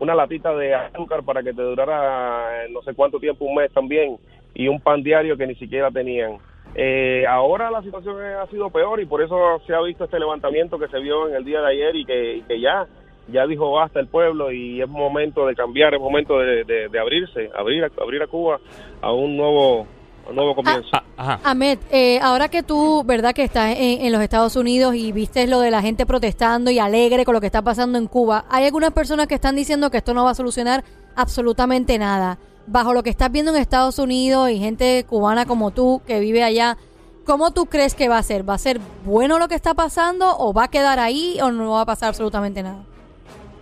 una 0.01 0.15
latita 0.15 0.55
de 0.55 0.73
azúcar 0.77 1.25
para 1.25 1.43
que 1.43 1.53
te 1.53 1.61
durara 1.61 2.65
eh, 2.65 2.69
no 2.71 2.81
sé 2.83 2.95
cuánto 2.95 3.19
tiempo, 3.19 3.45
un 3.45 3.57
mes 3.57 3.73
también, 3.73 4.17
y 4.55 4.69
un 4.69 4.81
pan 4.81 5.03
diario 5.03 5.37
que 5.37 5.45
ni 5.45 5.57
siquiera 5.57 5.91
tenían. 5.91 6.39
Eh, 6.75 7.25
ahora 7.29 7.71
la 7.71 7.83
situación 7.83 8.17
ha 8.23 8.47
sido 8.49 8.71
peor 8.71 9.01
y 9.01 9.07
por 9.07 9.23
eso 9.23 9.61
se 9.67 9.75
ha 9.75 9.81
visto 9.81 10.05
este 10.05 10.19
levantamiento 10.19 10.79
que 10.79 10.89
se 10.89 10.99
vio 11.01 11.29
en 11.29 11.35
el 11.35 11.45
día 11.45 11.61
de 11.61 11.67
ayer 11.69 11.97
y 11.97 12.05
que, 12.05 12.37
y 12.37 12.43
que 12.43 12.61
ya 12.61 12.87
ya 13.31 13.47
dijo 13.47 13.71
basta 13.73 14.01
el 14.01 14.07
pueblo 14.07 14.51
y 14.53 14.81
es 14.81 14.89
momento 14.89 15.45
de 15.47 15.55
cambiar, 15.55 15.93
es 15.95 16.01
momento 16.01 16.39
de, 16.39 16.65
de- 16.65 16.89
de 16.89 16.99
abrirse, 16.99 17.51
abrir, 17.55 17.85
a- 17.85 17.91
abrir 18.03 18.23
a 18.23 18.27
Cuba 18.27 18.59
a 19.03 19.13
un 19.13 19.37
nuevo, 19.37 19.87
un 20.31 20.35
nuevo 20.35 20.55
comienzo. 20.55 20.89
Ah, 20.95 21.03
ajá. 21.19 21.41
Ahmed, 21.45 21.79
eh, 21.91 22.19
ahora 22.23 22.49
que 22.49 22.63
tú, 22.63 23.03
¿verdad? 23.05 23.35
Que 23.35 23.43
estás 23.45 23.77
en, 23.77 24.01
en 24.07 24.13
los 24.13 24.23
Estados 24.23 24.57
Unidos 24.57 24.95
y 24.95 25.13
viste 25.13 25.47
lo 25.47 25.61
de 25.61 25.71
la 25.71 25.83
gente 25.83 26.07
protestando 26.07 26.71
y 26.71 26.79
alegre 26.79 27.27
con 27.27 27.35
lo 27.35 27.41
que 27.41 27.47
está 27.49 27.61
pasando 27.61 27.99
en 27.99 28.07
Cuba, 28.07 28.47
hay 28.49 28.65
algunas 28.65 28.93
personas 28.93 29.27
que 29.27 29.35
están 29.35 29.57
diciendo 29.57 29.91
que 29.91 29.99
esto 29.99 30.15
no 30.15 30.25
va 30.25 30.31
a 30.31 30.35
solucionar 30.35 30.83
absolutamente 31.15 31.99
nada. 31.99 32.39
Bajo 32.71 32.93
lo 32.93 33.03
que 33.03 33.09
estás 33.09 33.33
viendo 33.33 33.51
en 33.51 33.57
Estados 33.57 33.99
Unidos 33.99 34.51
y 34.51 34.59
gente 34.59 35.07
cubana 35.09 35.47
como 35.47 35.71
tú 35.71 36.03
que 36.07 36.21
vive 36.21 36.43
allá, 36.43 36.77
¿cómo 37.25 37.51
tú 37.51 37.65
crees 37.65 37.95
que 37.95 38.11
va 38.11 38.19
a 38.19 38.23
ser? 38.23 38.47
¿Va 38.47 38.55
a 38.55 38.59
ser 38.59 38.79
bueno 39.07 39.39
lo 39.39 39.49
que 39.49 39.55
está 39.55 39.73
pasando 39.73 40.37
o 40.39 40.53
va 40.53 40.65
a 40.65 40.69
quedar 40.69 40.99
ahí 40.99 41.39
o 41.43 41.51
no 41.51 41.73
va 41.73 41.81
a 41.81 41.87
pasar 41.87 42.11
absolutamente 42.11 42.63
nada? 42.63 42.85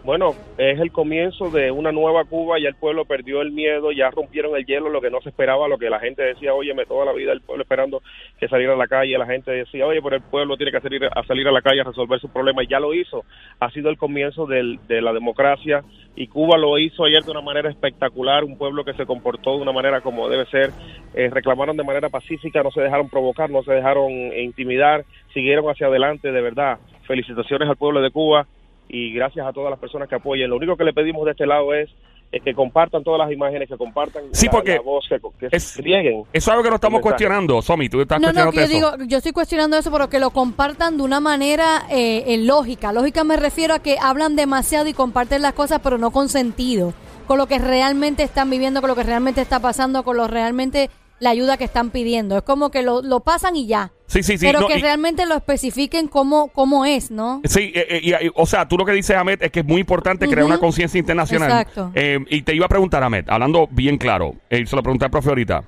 Bueno, 0.03 0.35
es 0.57 0.79
el 0.79 0.93
comienzo 0.93 1.51
de 1.51 1.73
una 1.73 1.91
nueva 1.91 2.25
Cuba, 2.25 2.61
ya 2.61 2.69
el 2.69 2.77
pueblo 2.77 3.05
perdió 3.05 3.43
el 3.43 3.51
miedo, 3.51 3.91
ya 3.91 4.09
rompieron 4.11 4.57
el 4.57 4.65
hielo, 4.65 4.89
lo 4.89 5.01
que 5.01 5.11
no 5.11 5.21
se 5.21 5.31
esperaba, 5.31 5.67
lo 5.67 5.79
que 5.79 5.91
la 5.91 5.99
gente 5.99 6.23
decía, 6.23 6.55
oye, 6.55 6.73
toda 6.87 7.05
la 7.05 7.13
vida 7.13 7.33
el 7.33 7.41
pueblo 7.41 7.63
esperando 7.63 8.03
que 8.39 8.47
saliera 8.47 8.75
a 8.75 8.77
la 8.77 8.87
calle, 8.87 9.19
la 9.19 9.27
gente 9.27 9.51
decía, 9.51 9.85
oye, 9.85 10.01
pero 10.01 10.15
el 10.15 10.23
pueblo 10.23 10.57
tiene 10.57 10.71
que 10.71 10.81
salir 10.81 11.05
a 11.05 11.23
salir 11.25 11.49
a 11.49 11.51
la 11.51 11.61
calle 11.61 11.81
a 11.81 11.85
resolver 11.85 12.21
su 12.21 12.29
problema, 12.29 12.63
y 12.63 12.69
ya 12.69 12.79
lo 12.79 12.95
hizo. 12.95 13.25
Ha 13.59 13.69
sido 13.73 13.91
el 13.91 13.99
comienzo 13.99 14.47
de 14.47 15.01
la 15.01 15.13
democracia, 15.13 15.83
y 16.17 16.29
Cuba 16.29 16.57
lo 16.57 16.79
hizo 16.79 17.05
ayer 17.05 17.23
de 17.23 17.31
una 17.31 17.43
manera 17.43 17.69
espectacular, 17.69 18.43
un 18.43 18.57
pueblo 18.57 18.85
que 18.85 18.95
se 18.95 19.05
comportó 19.05 19.57
de 19.57 19.63
una 19.63 19.73
manera 19.73 20.01
como 20.01 20.29
debe 20.29 20.47
ser, 20.47 20.73
eh, 21.15 21.29
reclamaron 21.31 21.77
de 21.77 21.85
manera 21.85 22.09
pacífica, 22.09 22.63
no 22.63 22.71
se 22.71 22.81
dejaron 22.81 23.11
provocar, 23.11 23.51
no 23.51 23.63
se 23.63 23.73
dejaron 23.73 24.11
intimidar, 24.11 25.05
siguieron 25.35 25.69
hacia 25.69 25.89
adelante, 25.89 26.33
de 26.33 26.41
verdad. 26.41 26.79
Felicitaciones 27.07 27.69
al 27.69 27.77
pueblo 27.77 28.01
de 28.01 28.11
Cuba 28.11 28.47
y 28.89 29.13
gracias 29.13 29.47
a 29.47 29.53
todas 29.53 29.71
las 29.71 29.79
personas 29.79 30.09
que 30.09 30.15
apoyen. 30.15 30.49
Lo 30.49 30.57
único 30.57 30.77
que 30.77 30.85
le 30.85 30.95
pedimos 30.95 31.27
de 31.27 31.33
este 31.33 31.47
lado 31.47 31.75
es, 31.75 31.91
eh, 32.37 32.41
que 32.41 32.55
compartan 32.55 33.03
todas 33.05 33.19
las 33.19 33.33
imágenes, 33.33 33.69
que 33.69 33.77
compartan 33.77 34.25
Sí, 34.33 34.47
la, 34.47 34.53
porque 34.53 34.75
la 34.75 34.81
voz, 34.81 35.05
que, 35.09 35.19
que 35.39 35.49
es- 35.57 35.77
rieguen. 35.77 36.21
Eso 36.21 36.27
es 36.33 36.49
algo 36.49 36.63
que 36.63 36.69
no 36.71 36.75
estamos 36.77 37.01
cuestionando, 37.01 37.61
Somi. 37.63 37.89
Tú 37.89 38.01
estás 38.01 38.21
No, 38.21 38.33
no, 38.33 38.51
que 38.51 38.61
yo 38.61 38.69
digo, 38.69 38.91
yo 39.07 39.19
estoy 39.19 39.33
cuestionando 39.33 39.77
eso, 39.77 39.91
pero 39.91 40.09
que 40.09 40.19
lo 40.19 40.31
compartan 40.31 40.97
de 40.97 41.03
una 41.03 41.21
manera 41.21 41.85
eh, 41.91 42.25
eh, 42.27 42.39
lógica. 42.39 42.93
Lógica 42.93 43.25
me 43.25 43.37
refiero 43.37 43.75
a 43.75 43.79
que 43.79 43.99
hablan 44.01 44.37
demasiado 44.37 44.89
y 44.89 44.93
comparten 44.93 45.43
las 45.43 45.53
cosas, 45.53 45.81
pero 45.83 45.99
no 45.99 46.11
con 46.11 46.29
sentido. 46.29 46.95
Con 47.27 47.39
lo 47.39 47.47
que 47.47 47.59
realmente 47.59 48.23
están 48.23 48.51
viviendo, 48.51 48.81
con 48.81 48.89
lo 48.89 48.95
que 48.95 49.03
realmente 49.03 49.41
está 49.41 49.59
pasando, 49.59 50.05
con 50.05 50.17
lo 50.17 50.29
realmente 50.29 50.91
la 51.19 51.31
ayuda 51.31 51.57
que 51.57 51.65
están 51.65 51.91
pidiendo. 51.91 52.37
Es 52.37 52.43
como 52.43 52.71
que 52.71 52.83
lo, 52.83 53.03
lo 53.03 53.21
pasan 53.21 53.57
y 53.57 53.67
ya. 53.67 53.93
Sí, 54.07 54.23
sí, 54.23 54.39
sí. 54.39 54.47
pero 54.47 54.61
no, 54.61 54.69
que 54.69 54.79
y- 54.79 54.83
realmente 54.83 55.27
lo 55.27 55.35
especifiquen 55.35 56.09
cómo, 56.09 56.49
cómo 56.49 56.85
es, 56.85 57.11
¿no? 57.11 57.41
Sí, 57.45 57.73
eh, 57.75 58.01
eh, 58.21 58.31
o 58.35 58.47
sea, 58.47 58.69
tú 58.69 58.77
lo 58.77 58.85
que 58.85 58.93
dices, 58.93 59.17
Ahmed, 59.17 59.43
es 59.43 59.51
que 59.51 59.61
es 59.61 59.67
muy 59.67 59.81
importante 59.81 60.29
crear 60.29 60.45
una 60.47 60.59
conciencia 60.59 60.99
internacional. 60.99 61.51
Exacto. 61.51 61.91
Eh, 61.95 62.19
y 62.31 62.43
te 62.43 62.55
iba 62.55 62.67
a 62.67 62.69
preguntar, 62.69 63.03
Ahmed, 63.03 63.25
hablando 63.29 63.67
bien 63.71 63.99
claro, 63.99 64.35
eh, 64.51 64.65
se 64.67 64.77
lo 64.77 64.83
pregunté 64.83 65.07
al 65.07 65.11
profe 65.11 65.29
ahorita. 65.31 65.65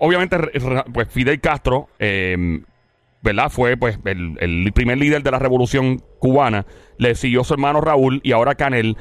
Obviamente, 0.00 0.36
pues 0.92 1.08
Fidel 1.08 1.40
Castro, 1.40 1.88
eh, 1.98 2.60
¿verdad? 3.22 3.50
Fue 3.50 3.76
pues 3.76 3.98
el, 4.04 4.36
el 4.40 4.72
primer 4.72 4.98
líder 4.98 5.22
de 5.22 5.30
la 5.30 5.38
revolución 5.38 6.00
cubana. 6.20 6.64
Le 6.96 7.14
siguió 7.14 7.42
su 7.44 7.54
hermano 7.54 7.80
Raúl 7.80 8.20
y 8.22 8.32
ahora 8.32 8.54
Canel. 8.54 8.96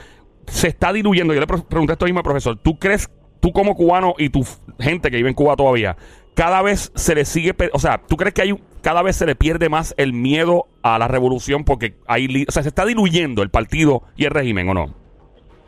Se 0.48 0.68
está 0.68 0.92
diluyendo. 0.92 1.34
Yo 1.36 1.42
le 1.42 1.48
pre- 1.48 1.62
pregunté 1.62 1.94
esto 1.94 2.06
mismo 2.06 2.20
al 2.20 2.24
profesor. 2.24 2.58
¿Tú 2.58 2.80
crees, 2.80 3.08
tú 3.40 3.52
como 3.52 3.76
cubano 3.76 4.16
y 4.18 4.30
tu 4.30 4.46
gente 4.80 5.10
que 5.10 5.18
vive 5.18 5.30
en 5.30 5.36
Cuba 5.36 5.56
todavía, 5.56 5.98
cada 6.34 6.62
vez 6.62 6.92
se 6.96 7.16
le 7.16 7.26
sigue, 7.26 7.56
o 7.74 7.80
sea, 7.80 8.02
¿tú 8.08 8.16
crees 8.16 8.34
que 8.34 8.42
hay 8.42 8.54
cada 8.82 9.02
vez 9.02 9.18
se 9.18 9.26
le 9.26 9.36
pierde 9.36 9.68
más 9.68 9.94
el 9.98 10.14
miedo 10.14 10.68
a 10.84 10.98
la 11.00 11.08
revolución 11.08 11.66
porque 11.66 11.96
hay, 12.08 12.46
o 12.48 12.52
sea, 12.52 12.64
se 12.64 12.70
está 12.70 12.86
diluyendo 12.86 13.44
el 13.44 13.50
partido 13.50 14.04
y 14.16 14.26
el 14.26 14.32
régimen 14.32 14.70
o 14.70 14.74
no? 14.74 14.99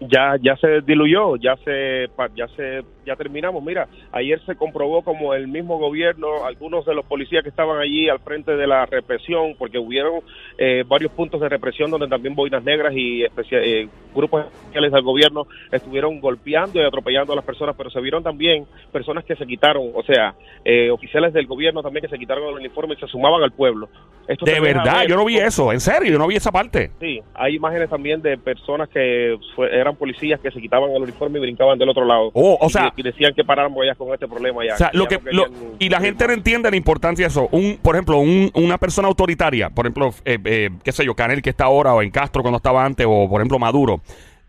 Ya 0.02 0.36
ya 0.42 0.56
se 0.58 0.82
diluyó, 0.82 1.36
ya 1.38 1.56
se 1.64 2.08
ya 2.36 2.48
se 2.50 2.82
ya 3.06 3.16
terminamos. 3.16 3.64
Mira, 3.64 3.88
ayer 4.12 4.40
se 4.46 4.56
comprobó 4.56 5.02
como 5.04 5.34
el 5.34 5.48
mismo 5.48 5.78
gobierno, 5.80 6.46
algunos 6.46 6.86
de 6.86 6.94
los 6.94 7.06
policías 7.06 7.42
que 7.44 7.50
estaban 7.50 7.80
allí 7.80 8.10
al 8.10 8.20
frente 8.20 8.56
de 8.56 8.68
la 8.68 8.86
represión, 8.86 9.56
porque 9.58 9.80
hubieron 9.80 10.22
eh, 10.58 10.84
varios 10.88 11.12
puntos 11.12 11.42
de 11.42 11.50
represión 11.50 11.90
donde 11.90 12.08
también 12.08 12.36
boinas 12.36 12.64
negras 12.64 12.94
y 12.96 13.24
eh, 13.24 13.88
grupos 14.14 14.46
especiales 14.46 14.92
del 14.92 15.02
gobierno 15.04 15.48
estuvieron 15.72 16.20
golpeando 16.20 16.80
y 16.80 16.84
atropellando 16.86 17.34
a 17.34 17.36
las 17.38 17.46
personas, 17.46 17.76
pero 17.76 17.90
se 17.90 18.02
vieron 18.02 18.24
también 18.24 18.66
personas 18.92 19.24
que 19.26 19.36
se 19.36 19.46
quitaron, 19.46 19.90
o 19.94 20.04
sea, 20.04 20.36
eh, 20.66 20.90
oficiales 20.92 21.34
del 21.34 21.48
gobierno 21.48 21.82
también 21.82 22.02
que 22.04 22.10
se 22.10 22.20
quitaron 22.20 22.50
el 22.50 22.56
uniforme 22.56 22.94
y 22.96 22.98
se 22.98 23.08
sumaban 23.08 23.42
al 23.44 23.52
pueblo. 23.52 23.90
Esto 24.28 24.46
De 24.46 24.60
verdad, 24.60 25.00
ver 25.00 25.10
yo 25.10 25.16
no 25.16 25.26
vi 25.26 25.38
eso, 25.38 25.72
en 25.74 25.80
serio, 25.80 26.12
yo 26.12 26.20
no 26.20 26.28
vi 26.28 26.36
esa 26.36 26.52
parte. 26.52 26.92
Sí, 27.00 27.20
hay 27.34 27.56
imágenes 27.56 27.90
también 27.90 28.22
de 28.22 28.38
personas 28.38 28.88
que 28.90 29.38
fue- 29.56 29.76
eran 29.76 29.91
policías 29.96 30.40
que 30.40 30.52
se 30.52 30.60
quitaban 30.62 30.92
el 30.92 31.02
uniforme 31.02 31.40
y 31.40 31.42
brincaban 31.42 31.78
del 31.80 31.90
otro 31.90 32.06
lado. 32.06 32.32
Oh, 32.34 32.58
o 32.60 32.68
Y- 32.68 32.70
sea- 32.70 32.94
y 32.96 33.04
decían 33.04 33.34
que 33.36 33.44
paráramos 33.44 33.86
ya 33.86 33.96
con 33.96 34.14
este 34.14 34.28
problema 34.28 34.66
ya. 34.66 34.76
O 34.76 34.78
sea, 34.78 34.92
lo 34.94 35.08
que, 35.08 35.18
no 35.18 35.32
lo- 35.32 35.44
querían- 35.46 35.72
y 35.80 35.90
la 35.90 36.00
gente 36.02 36.28
no 36.28 36.34
entiende 36.34 36.70
la 36.72 36.78
importancia 36.78 37.26
de 37.26 37.30
eso. 37.30 37.48
Un, 37.52 37.78
por 37.82 37.96
ejemplo, 37.96 38.18
un- 38.20 38.52
una 38.54 38.78
persona 38.78 39.08
autoritaria, 39.08 39.70
por 39.70 39.86
ejemplo, 39.86 40.14
eh, 40.26 40.38
eh, 40.46 40.70
qué 40.84 40.92
sé 40.92 41.06
yo, 41.06 41.16
Canel 41.16 41.42
que 41.42 41.50
está 41.52 41.66
ahora, 41.66 41.94
o 41.94 42.02
en 42.02 42.12
Castro 42.12 42.42
cuando 42.42 42.58
estaba 42.58 42.84
antes, 42.86 43.06
o 43.10 43.28
por 43.30 43.42
ejemplo 43.42 43.60
Maduro. 43.60 44.02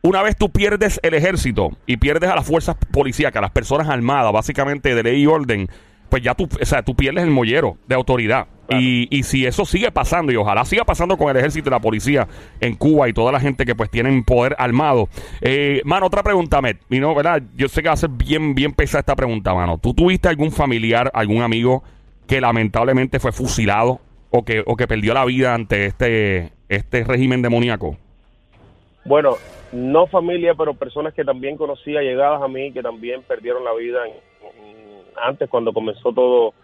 Una 0.05 0.20
vez 0.22 0.37
tú 0.37 0.50
pierdes 0.50 0.98
el 1.05 1.14
ejército 1.14 1.70
y 1.87 1.96
pierdes 1.96 2.28
a 2.28 2.35
las 2.35 2.44
fuerzas 2.46 2.76
policíacas, 2.92 3.38
a 3.38 3.42
las 3.42 3.50
personas 3.52 3.88
armadas, 3.88 4.33
básicamente 4.33 4.94
de 4.96 5.02
ley 5.05 5.22
y 5.22 5.26
orden, 5.26 5.68
pues 6.09 6.22
ya 6.22 6.35
tú, 6.35 6.48
o 6.61 6.64
sea, 6.64 6.83
tú 6.83 6.94
pierdes 6.96 7.22
el 7.24 7.31
mollero 7.31 7.76
de 7.87 7.94
autoridad. 7.94 8.46
Claro. 8.73 8.83
Y, 8.83 9.09
y 9.11 9.23
si 9.23 9.47
eso 9.47 9.65
sigue 9.65 9.91
pasando, 9.91 10.33
y 10.33 10.37
ojalá 10.37 10.65
siga 10.65 10.85
pasando 10.85 11.17
con 11.17 11.31
el 11.31 11.37
ejército 11.37 11.69
y 11.69 11.73
la 11.73 11.81
policía 11.81 12.27
en 12.61 12.75
Cuba 12.77 13.09
y 13.09 13.13
toda 13.13 13.33
la 13.33 13.41
gente 13.41 13.65
que 13.65 13.75
pues 13.75 13.91
tienen 13.91 14.25
poder 14.25 14.55
armado. 14.59 15.09
Eh, 15.41 15.81
mano, 15.85 16.07
otra 16.07 16.23
pregunta, 16.23 16.61
Met. 16.61 16.79
Y 16.91 16.99
no, 17.01 17.15
¿verdad? 17.15 17.43
Yo 17.57 17.69
sé 17.69 17.83
que 17.83 17.89
va 17.89 17.95
a 17.95 17.97
ser 17.97 18.11
bien, 18.11 18.55
bien 18.55 18.73
pesada 18.73 19.01
esta 19.01 19.17
pregunta, 19.17 19.55
mano. 19.55 19.79
¿Tú 19.79 19.95
tuviste 19.95 20.29
algún 20.29 20.51
familiar, 20.53 21.11
algún 21.15 21.43
amigo 21.43 21.83
que 22.27 22.41
lamentablemente 22.41 23.19
fue 23.21 23.33
fusilado 23.33 24.01
o 24.31 24.45
que, 24.45 24.63
o 24.67 24.77
que 24.77 24.87
perdió 24.87 25.13
la 25.15 25.25
vida 25.25 25.55
ante 25.55 25.87
este, 25.87 26.53
este 26.69 27.05
régimen 27.05 27.43
demoníaco? 27.43 27.97
Bueno, 29.05 29.35
no 29.73 30.07
familia, 30.07 30.55
pero 30.55 30.75
personas 30.75 31.13
que 31.15 31.25
también 31.25 31.57
conocía, 31.57 32.01
llegadas 32.03 32.41
a 32.43 32.49
mí, 32.49 32.73
que 32.73 32.83
también 32.83 33.23
perdieron 33.23 33.65
la 33.65 33.75
vida 33.75 33.99
en- 34.07 34.13
en- 34.67 35.03
antes 35.23 35.49
cuando 35.51 35.73
comenzó 35.73 36.13
todo 36.13 36.55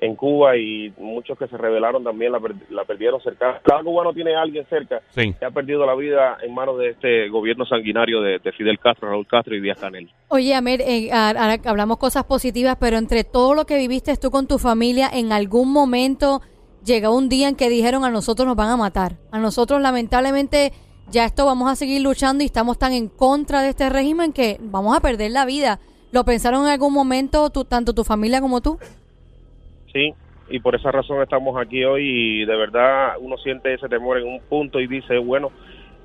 en 0.00 0.14
Cuba 0.14 0.56
y 0.56 0.92
muchos 0.98 1.36
que 1.36 1.48
se 1.48 1.56
rebelaron 1.56 2.04
también 2.04 2.30
la, 2.32 2.38
per- 2.40 2.54
la 2.70 2.84
perdieron 2.84 3.20
cerca. 3.20 3.60
Cada 3.64 3.82
cubano 3.82 4.12
tiene 4.12 4.34
a 4.36 4.42
alguien 4.42 4.64
cerca 4.70 5.00
Sí. 5.10 5.34
que 5.38 5.44
ha 5.44 5.50
perdido 5.50 5.84
la 5.84 5.94
vida 5.96 6.38
en 6.42 6.54
manos 6.54 6.78
de 6.78 6.90
este 6.90 7.28
gobierno 7.28 7.66
sanguinario 7.66 8.20
de, 8.20 8.38
de 8.38 8.52
Fidel 8.52 8.78
Castro, 8.78 9.08
Raúl 9.10 9.26
Castro 9.26 9.56
y 9.56 9.60
Díaz 9.60 9.78
Canel. 9.78 10.08
Oye, 10.28 10.54
Amer, 10.54 10.80
eh, 10.82 11.10
ahora 11.12 11.56
hablamos 11.64 11.96
cosas 11.98 12.24
positivas, 12.24 12.76
pero 12.78 12.96
entre 12.96 13.24
todo 13.24 13.54
lo 13.54 13.66
que 13.66 13.76
viviste 13.76 14.16
tú 14.16 14.30
con 14.30 14.46
tu 14.46 14.58
familia, 14.58 15.08
en 15.12 15.32
algún 15.32 15.72
momento 15.72 16.42
llegó 16.84 17.16
un 17.16 17.28
día 17.28 17.48
en 17.48 17.56
que 17.56 17.68
dijeron 17.68 18.04
a 18.04 18.10
nosotros 18.10 18.46
nos 18.46 18.56
van 18.56 18.70
a 18.70 18.76
matar. 18.76 19.16
A 19.32 19.38
nosotros, 19.40 19.80
lamentablemente, 19.80 20.72
ya 21.10 21.24
esto 21.24 21.44
vamos 21.44 21.70
a 21.70 21.74
seguir 21.76 22.02
luchando 22.02 22.42
y 22.44 22.46
estamos 22.46 22.78
tan 22.78 22.92
en 22.92 23.08
contra 23.08 23.62
de 23.62 23.70
este 23.70 23.88
régimen 23.90 24.32
que 24.32 24.58
vamos 24.60 24.96
a 24.96 25.00
perder 25.00 25.32
la 25.32 25.44
vida. 25.44 25.80
¿Lo 26.12 26.24
pensaron 26.24 26.62
en 26.64 26.70
algún 26.70 26.92
momento 26.94 27.50
tú, 27.50 27.64
tanto 27.64 27.92
tu 27.94 28.04
familia 28.04 28.40
como 28.40 28.60
tú? 28.62 28.78
Sí, 29.92 30.12
y 30.50 30.60
por 30.60 30.74
esa 30.74 30.90
razón 30.90 31.22
estamos 31.22 31.60
aquí 31.60 31.84
hoy 31.84 32.04
y 32.42 32.44
de 32.44 32.56
verdad 32.56 33.14
uno 33.20 33.36
siente 33.38 33.74
ese 33.74 33.88
temor 33.88 34.18
en 34.18 34.26
un 34.26 34.40
punto 34.48 34.80
y 34.80 34.86
dice, 34.86 35.18
bueno, 35.18 35.50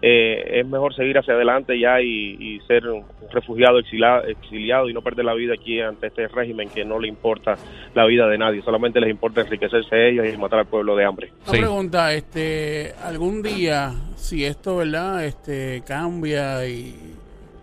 eh, 0.05 0.59
es 0.59 0.67
mejor 0.67 0.93
seguir 0.93 1.17
hacia 1.17 1.33
adelante 1.33 1.79
ya 1.79 2.01
y, 2.01 2.35
y 2.37 2.59
ser 2.67 2.85
un 2.87 3.05
refugiado, 3.31 3.79
exiliado, 3.79 4.25
exiliado 4.25 4.89
y 4.89 4.93
no 4.93 5.01
perder 5.01 5.23
la 5.23 5.33
vida 5.33 5.53
aquí 5.53 5.79
ante 5.79 6.07
este 6.07 6.27
régimen 6.27 6.67
que 6.69 6.83
no 6.83 6.99
le 6.99 7.07
importa 7.07 7.55
la 7.95 8.05
vida 8.05 8.27
de 8.27 8.37
nadie, 8.37 8.61
solamente 8.63 8.99
les 8.99 9.09
importa 9.11 9.39
enriquecerse 9.41 10.09
ellos 10.09 10.25
y 10.27 10.35
matar 10.37 10.59
al 10.59 10.65
pueblo 10.65 10.97
de 10.97 11.05
hambre. 11.05 11.29
Una 11.43 11.51
Sí. 11.53 11.57
pregunta, 11.59 12.13
este, 12.13 12.91
algún 13.01 13.41
día, 13.41 13.91
si 14.17 14.43
esto, 14.43 14.75
¿verdad? 14.77 15.23
Este, 15.23 15.81
cambia 15.87 16.67
y, 16.67 17.12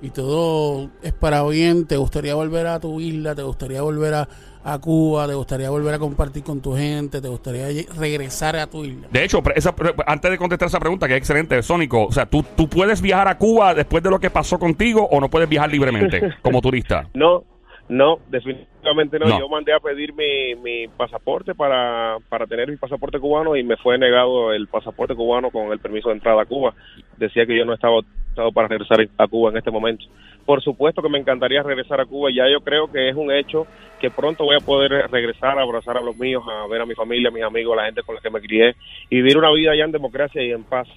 y 0.02 0.10
todo 0.10 0.88
es 1.02 1.12
para 1.12 1.42
bien, 1.46 1.86
¿te 1.86 1.96
gustaría 1.96 2.34
volver 2.34 2.66
a 2.66 2.80
tu 2.80 3.00
isla? 3.00 3.34
¿Te 3.34 3.42
gustaría 3.42 3.82
volver 3.82 4.14
a, 4.14 4.28
a 4.64 4.78
Cuba? 4.78 5.26
¿Te 5.26 5.34
gustaría 5.34 5.68
volver 5.70 5.94
a 5.94 5.98
compartir 5.98 6.42
con 6.42 6.60
tu 6.60 6.74
gente? 6.74 7.20
¿Te 7.20 7.28
gustaría 7.28 7.66
regresar 7.98 8.56
a 8.56 8.66
tu 8.66 8.84
isla? 8.84 9.08
De 9.10 9.24
hecho, 9.24 9.42
esa- 9.54 9.74
pre- 9.76 9.94
antes 10.06 10.30
de 10.30 10.38
contestar 10.38 10.68
esa 10.68 10.80
pregunta, 10.80 11.06
que 11.06 11.14
es 11.14 11.18
excelente, 11.18 11.62
Sónico, 11.62 12.06
o 12.06 12.12
sea, 12.12 12.26
¿tú, 12.26 12.42
¿tú 12.56 12.68
puedes 12.68 13.02
viajar 13.02 13.28
a 13.28 13.36
Cuba 13.38 13.74
después 13.74 14.02
de 14.02 14.10
lo 14.10 14.18
que 14.18 14.30
pasó 14.30 14.58
contigo 14.58 15.06
o 15.10 15.20
no 15.20 15.28
puedes 15.28 15.48
viajar 15.48 15.70
libremente 15.70 16.34
como 16.42 16.60
turista? 16.62 17.06
No, 17.14 17.44
no, 17.88 18.20
definitivamente 18.28 19.18
no. 19.18 19.26
No. 19.26 19.38
Yo 19.40 19.48
mandé 19.48 19.72
a 19.74 19.80
pedir 19.80 20.14
mi, 20.14 20.54
mi 20.62 20.88
pasaporte 20.88 21.54
para, 21.54 22.16
para 22.28 22.46
tener 22.46 22.70
mi 22.70 22.76
pasaporte 22.76 23.18
cubano 23.18 23.56
y 23.56 23.64
me 23.64 23.76
fue 23.76 23.98
negado 23.98 24.52
el 24.52 24.68
pasaporte 24.68 25.14
cubano 25.14 25.50
con 25.50 25.72
el 25.72 25.78
permiso 25.80 26.08
de 26.08 26.14
entrada 26.14 26.42
a 26.42 26.46
Cuba. 26.46 26.72
Decía 27.16 27.44
que 27.46 27.58
yo 27.58 27.64
no 27.64 27.74
estaba 27.74 27.96
estado 28.30 28.52
para 28.52 28.68
regresar 28.68 29.06
a 29.18 29.26
Cuba 29.28 29.50
en 29.50 29.58
este 29.58 29.70
momento. 29.70 30.06
Por 30.46 30.62
supuesto 30.62 31.02
que 31.02 31.08
me 31.08 31.18
encantaría 31.18 31.62
regresar 31.62 32.00
a 32.00 32.06
Cuba, 32.06 32.30
ya 32.34 32.48
yo 32.50 32.60
creo 32.60 32.90
que 32.90 33.08
es 33.08 33.14
un 33.14 33.30
hecho 33.30 33.66
que 34.00 34.10
pronto 34.10 34.44
voy 34.44 34.56
a 34.56 34.64
poder 34.64 34.90
regresar 35.10 35.58
a 35.58 35.62
abrazar 35.62 35.96
a 35.96 36.00
los 36.00 36.16
míos, 36.16 36.42
a 36.48 36.66
ver 36.66 36.80
a 36.80 36.86
mi 36.86 36.94
familia, 36.94 37.28
a 37.28 37.32
mis 37.32 37.42
amigos, 37.42 37.74
a 37.74 37.82
la 37.82 37.86
gente 37.86 38.02
con 38.02 38.14
la 38.14 38.20
que 38.20 38.30
me 38.30 38.40
crié 38.40 38.74
y 39.10 39.16
vivir 39.16 39.36
una 39.36 39.52
vida 39.52 39.72
allá 39.72 39.84
en 39.84 39.92
democracia 39.92 40.42
y 40.42 40.52
en 40.52 40.64
paz. 40.64 40.88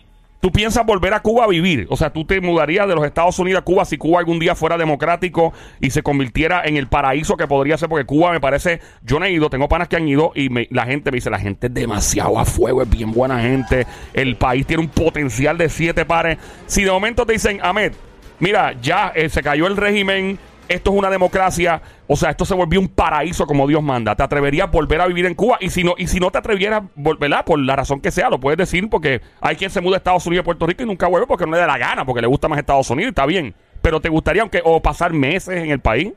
¿Tú 0.44 0.52
piensas 0.52 0.86
volver 0.86 1.14
a 1.14 1.22
Cuba 1.22 1.46
a 1.46 1.48
vivir? 1.48 1.88
O 1.90 1.96
sea, 1.96 2.10
¿tú 2.12 2.26
te 2.26 2.42
mudarías 2.42 2.86
de 2.86 2.96
los 2.96 3.06
Estados 3.06 3.40
Unidos 3.40 3.62
a 3.62 3.64
Cuba 3.64 3.86
si 3.86 3.98
Cuba 3.98 4.20
algún 4.20 4.40
día 4.40 4.56
fuera 4.56 4.78
democrático 4.78 5.54
y 5.80 5.90
se 5.92 6.04
convirtiera 6.04 6.64
en 6.66 6.76
el 6.76 6.88
paraíso 6.90 7.38
que 7.38 7.48
podría 7.48 7.78
ser? 7.78 7.88
Porque 7.88 8.04
Cuba 8.06 8.34
me 8.34 8.42
parece, 8.42 8.82
yo 9.04 9.20
no 9.22 9.26
he 9.26 9.32
ido, 9.32 9.50
tengo 9.50 9.70
panas 9.70 9.88
que 9.88 9.96
han 9.96 10.06
ido 10.06 10.34
y 10.36 10.50
me- 10.50 10.68
la 10.70 10.86
gente 10.86 11.12
me 11.12 11.16
dice, 11.16 11.30
la 11.30 11.40
gente 11.40 11.68
es 11.68 11.74
demasiado 11.74 12.38
a 12.38 12.44
fuego, 12.44 12.82
es 12.82 12.90
bien 12.90 13.14
buena 13.14 13.40
gente, 13.40 13.88
el 14.14 14.36
país 14.36 14.68
tiene 14.68 14.84
un 14.84 14.90
potencial 14.90 15.58
de 15.58 15.70
siete 15.70 16.04
pares. 16.04 16.38
Si 16.66 16.84
de 16.84 16.92
momento 16.92 17.26
te 17.26 17.32
dicen, 17.32 17.60
Ahmed, 17.64 17.94
mira, 18.40 18.74
ya 18.82 19.14
eh, 19.16 19.30
se 19.30 19.42
cayó 19.42 19.66
el 19.68 19.78
régimen, 19.78 20.38
esto 20.68 20.92
es 20.92 20.98
una 20.98 21.10
democracia, 21.10 21.82
o 22.08 22.16
sea, 22.16 22.32
esto 22.32 22.46
se 22.46 22.54
volvió 22.54 22.80
un 22.80 22.88
paraíso 22.88 23.46
como 23.46 23.68
Dios 23.68 23.84
manda. 23.84 24.16
¿Te 24.16 24.24
atreverías 24.24 24.68
a 24.68 24.72
volver 24.72 25.02
a 25.02 25.08
vivir 25.08 25.26
en 25.26 25.36
Cuba? 25.36 25.58
Y 25.60 25.70
si 25.70 25.84
no, 25.84 25.96
y 25.98 26.08
si 26.08 26.20
no 26.20 26.32
te 26.32 26.38
atrevieras, 26.38 26.84
¿verdad? 26.96 27.46
Por 27.46 27.60
la 27.60 27.76
razón 27.76 28.02
que 28.02 28.12
sea, 28.12 28.30
lo 28.30 28.40
puedes 28.40 28.58
decir 28.58 28.90
porque 28.90 29.22
hay 29.42 29.56
quien 29.56 29.70
se 29.70 29.82
muda 29.82 29.96
a 29.96 29.98
Estados 29.98 30.26
Unidos 30.26 30.44
y 30.44 30.46
Puerto 30.46 30.66
Rico 30.66 30.84
y 30.84 30.86
nunca 30.86 31.08
vuelve 31.08 31.28
porque 31.28 31.46
no 31.46 31.52
le 31.52 31.60
da 31.60 31.68
la 31.68 31.78
gana, 31.78 32.06
porque 32.06 32.22
le 32.22 32.28
gusta 32.28 32.48
más 32.48 32.60
Estados 32.60 32.90
Unidos 32.90 33.10
está 33.10 33.26
bien. 33.26 33.54
Pero 33.82 34.00
te 34.00 34.10
gustaría, 34.10 34.42
aunque, 34.42 34.62
o 34.64 34.82
pasar 34.82 35.12
meses 35.14 35.58
en 35.58 35.70
el 35.70 35.80
país. 35.80 36.14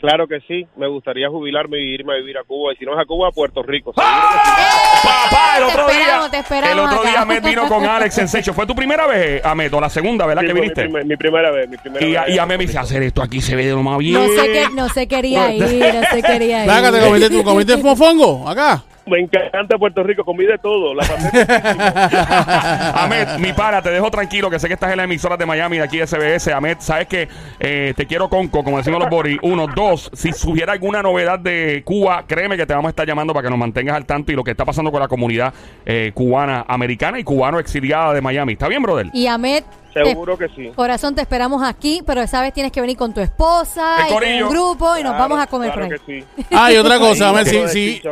Claro 0.00 0.26
que 0.26 0.40
sí, 0.48 0.66
me 0.76 0.86
gustaría 0.88 1.28
jubilarme 1.28 1.78
y 1.78 1.94
irme 1.94 2.14
a 2.14 2.16
vivir 2.16 2.38
a 2.38 2.44
Cuba, 2.44 2.72
y 2.72 2.76
si 2.76 2.84
no 2.86 2.94
es 2.94 2.98
a 2.98 3.04
Cuba, 3.04 3.28
a 3.28 3.32
Puerto 3.32 3.62
Rico. 3.62 3.92
Papá, 3.92 5.58
el 5.58 5.64
Te 5.66 5.70
otro 5.72 5.86
te 5.86 5.92
día, 5.92 6.30
esperamos 6.32 6.72
el 6.72 6.78
otro 6.80 7.00
acá. 7.00 7.10
día 7.10 7.20
Ahmed 7.22 7.42
vino 7.42 7.68
con 7.68 7.84
Alex 7.84 8.18
en 8.18 8.28
Secho. 8.28 8.52
¿Fue 8.54 8.66
tu 8.66 8.74
primera 8.74 9.06
vez, 9.06 9.44
Ahmed, 9.44 9.72
o 9.74 9.80
la 9.80 9.90
segunda, 9.90 10.26
verdad, 10.26 10.42
Sí, 10.42 10.48
que 10.48 10.52
viniste? 10.54 10.82
Mi, 10.84 10.88
primer- 10.88 11.04
mi 11.06 11.16
primera 11.16 11.50
vez, 11.50 11.68
mi 11.68 11.76
primera 11.76 12.06
Y, 12.06 12.12
vez. 12.12 12.34
y 12.34 12.38
Ahmed 12.38 12.56
me 12.58 12.66
dice, 12.66 12.78
hacer 12.78 13.02
esto 13.02 13.22
aquí 13.22 13.40
se 13.40 13.54
ve 13.56 13.66
de 13.66 13.72
lo 13.72 13.82
más 13.82 13.98
bien. 13.98 14.14
No 14.14 14.26
se, 14.42 14.52
que, 14.52 14.68
no 14.74 14.88
se 14.88 15.06
quería 15.06 15.52
ir, 15.52 15.62
no 15.94 16.02
se 16.10 16.22
quería 16.22 16.64
ir. 16.64 16.70
Venga, 16.70 16.92
¿te 16.92 17.00
comiste, 17.06 17.42
comiste 17.42 17.76
mofongo 17.78 18.48
acá? 18.48 18.82
Me 19.10 19.18
encanta 19.18 19.76
Puerto 19.76 20.02
Rico, 20.02 20.24
comí 20.24 20.44
de 20.44 20.58
todo. 20.58 20.94
La 20.94 21.02
Ahmed, 22.94 23.38
mi 23.38 23.52
para, 23.52 23.82
te 23.82 23.90
dejo 23.90 24.10
tranquilo, 24.10 24.48
que 24.48 24.58
sé 24.58 24.68
que 24.68 24.74
estás 24.74 24.90
en 24.92 24.98
las 24.98 25.04
emisoras 25.04 25.38
de 25.38 25.46
Miami, 25.46 25.78
de 25.78 25.82
aquí 25.82 25.98
de 25.98 26.06
SBS. 26.06 26.48
Ahmed, 26.48 26.76
sabes 26.78 27.08
que 27.08 27.28
eh, 27.58 27.92
te 27.96 28.06
quiero 28.06 28.28
conco, 28.28 28.62
como 28.62 28.78
decimos 28.78 29.00
los 29.00 29.10
Boris. 29.10 29.38
Uno, 29.42 29.66
dos, 29.66 30.10
si 30.14 30.30
hubiera 30.48 30.72
alguna 30.72 31.02
novedad 31.02 31.38
de 31.38 31.82
Cuba, 31.84 32.24
créeme 32.26 32.56
que 32.56 32.66
te 32.66 32.74
vamos 32.74 32.88
a 32.88 32.90
estar 32.90 33.06
llamando 33.06 33.34
para 33.34 33.44
que 33.44 33.50
nos 33.50 33.58
mantengas 33.58 33.96
al 33.96 34.06
tanto 34.06 34.32
y 34.32 34.36
lo 34.36 34.44
que 34.44 34.52
está 34.52 34.64
pasando 34.64 34.92
con 34.92 35.00
la 35.00 35.08
comunidad 35.08 35.52
eh, 35.84 36.12
cubana, 36.14 36.64
americana 36.68 37.18
y 37.18 37.24
cubano 37.24 37.58
exiliada 37.58 38.14
de 38.14 38.20
Miami. 38.20 38.52
¿Está 38.52 38.68
bien, 38.68 38.82
brother? 38.82 39.08
Y 39.12 39.26
Ahmed, 39.26 39.64
Seguro 39.92 40.38
que 40.38 40.48
sí. 40.48 40.70
corazón, 40.74 41.14
te 41.14 41.20
esperamos 41.22 41.62
aquí, 41.62 42.02
pero 42.06 42.20
esa 42.22 42.40
vez 42.42 42.52
tienes 42.52 42.70
que 42.72 42.80
venir 42.80 42.96
con 42.96 43.12
tu 43.12 43.20
esposa 43.20 43.96
El 44.00 44.06
y 44.06 44.08
con 44.08 44.18
corillo. 44.18 44.46
un 44.46 44.52
grupo 44.52 44.96
y 44.96 45.02
nos 45.02 45.12
Claro, 45.12 45.18
vamos 45.18 45.40
a 45.40 45.46
comer 45.46 45.72
claro 45.72 45.88
por 45.88 45.94
ahí. 45.94 46.00
que 46.00 46.24
sí. 46.42 46.44
Ah, 46.52 46.72
y 46.72 46.76
otra 46.76 46.98
cosa, 46.98 47.30
Ahí, 47.30 47.34
Ahmed, 47.36 47.46
si, 47.68 47.68
si, 47.68 48.02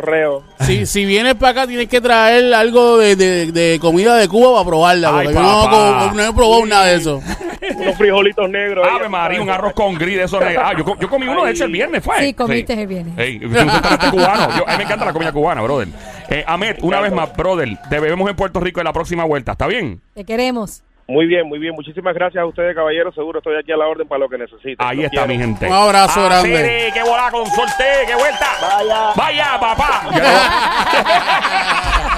si, 0.67 0.87
si 0.87 1.05
vienes 1.05 1.35
para 1.35 1.51
acá 1.53 1.67
tienes 1.67 1.89
que 1.89 2.01
traer 2.01 2.53
algo 2.55 2.99
de, 2.99 3.17
de, 3.17 3.53
de 3.53 3.79
comida 3.81 4.17
de 4.17 4.29
Cuba 4.29 4.53
para 4.55 4.65
probarla, 4.67 5.09
Ay, 5.11 5.15
porque 5.27 5.35
yo 5.35 5.43
no, 5.43 5.65
papá. 5.65 6.09
co- 6.11 6.15
no 6.17 6.23
he 6.25 6.33
probado 6.33 6.67
nada 6.67 6.87
de 6.87 6.95
eso. 6.97 7.21
Unos 7.77 7.97
frijolitos 7.97 8.49
negros. 8.51 8.87
ahí, 8.89 8.97
Ave 8.97 9.09
María, 9.09 9.41
un 9.43 9.51
arroz 9.51 9.73
con 9.75 9.95
gris 9.95 10.17
de 10.17 10.25
esos. 10.25 10.43
Ah, 10.43 10.73
yo, 10.77 10.85
co- 10.85 10.97
yo 10.99 11.09
comí 11.09 11.29
uno 11.29 11.45
de 11.45 11.53
hecho 11.53 11.65
el 11.65 11.73
viernes, 11.73 12.03
fue. 12.03 12.19
Sí, 12.19 12.35
comiste 12.35 12.73
el 12.73 12.87
viernes. 12.87 13.17
Ey, 13.19 13.45
un 13.45 13.53
restaurante 13.55 14.11
cubano. 14.11 14.57
Yo- 14.59 14.69
a 14.69 14.73
mí 14.73 14.79
me 14.79 14.85
encanta 14.85 15.05
la 15.05 15.13
comida 15.13 15.33
cubana, 15.33 15.63
brother. 15.63 15.89
Eh, 16.31 16.45
Ahmed, 16.47 16.77
una 16.83 17.01
vez 17.01 17.13
más, 17.13 17.35
brother, 17.37 17.69
te 17.89 18.01
bebemos 18.01 18.29
en 18.29 18.37
Puerto 18.37 18.61
Rico 18.61 18.81
en 18.81 18.85
la 18.85 18.93
próxima 18.93 19.25
vuelta. 19.25 19.53
¿Está 19.53 19.67
bien? 19.67 20.01
Te 20.15 20.25
queremos. 20.25 20.83
Muy 21.11 21.25
bien, 21.27 21.49
muy 21.49 21.59
bien. 21.59 21.75
Muchísimas 21.75 22.13
gracias 22.15 22.43
a 22.43 22.47
ustedes, 22.47 22.75
caballeros. 22.75 23.15
Seguro 23.15 23.39
estoy 23.39 23.57
aquí 23.57 23.73
a 23.73 23.79
la 23.79 23.87
orden 23.89 24.07
para 24.07 24.19
lo 24.19 24.29
que 24.29 24.37
necesiten. 24.37 24.77
Ahí 24.79 24.97
Los 24.99 25.07
está 25.07 25.25
quiero. 25.25 25.29
mi 25.29 25.39
gente. 25.39 25.67
Un 25.67 25.73
abrazo 25.73 26.21
Ah, 26.21 26.25
grande. 26.27 26.91
¡Qué 26.93 27.03
bola 27.03 27.31
con 27.31 27.47
sorte! 27.47 27.85
¡Qué 28.07 28.15
vuelta! 28.15 28.47
Vaya. 28.61 29.13
¡Vaya, 29.17 29.59
papá! 29.59 30.03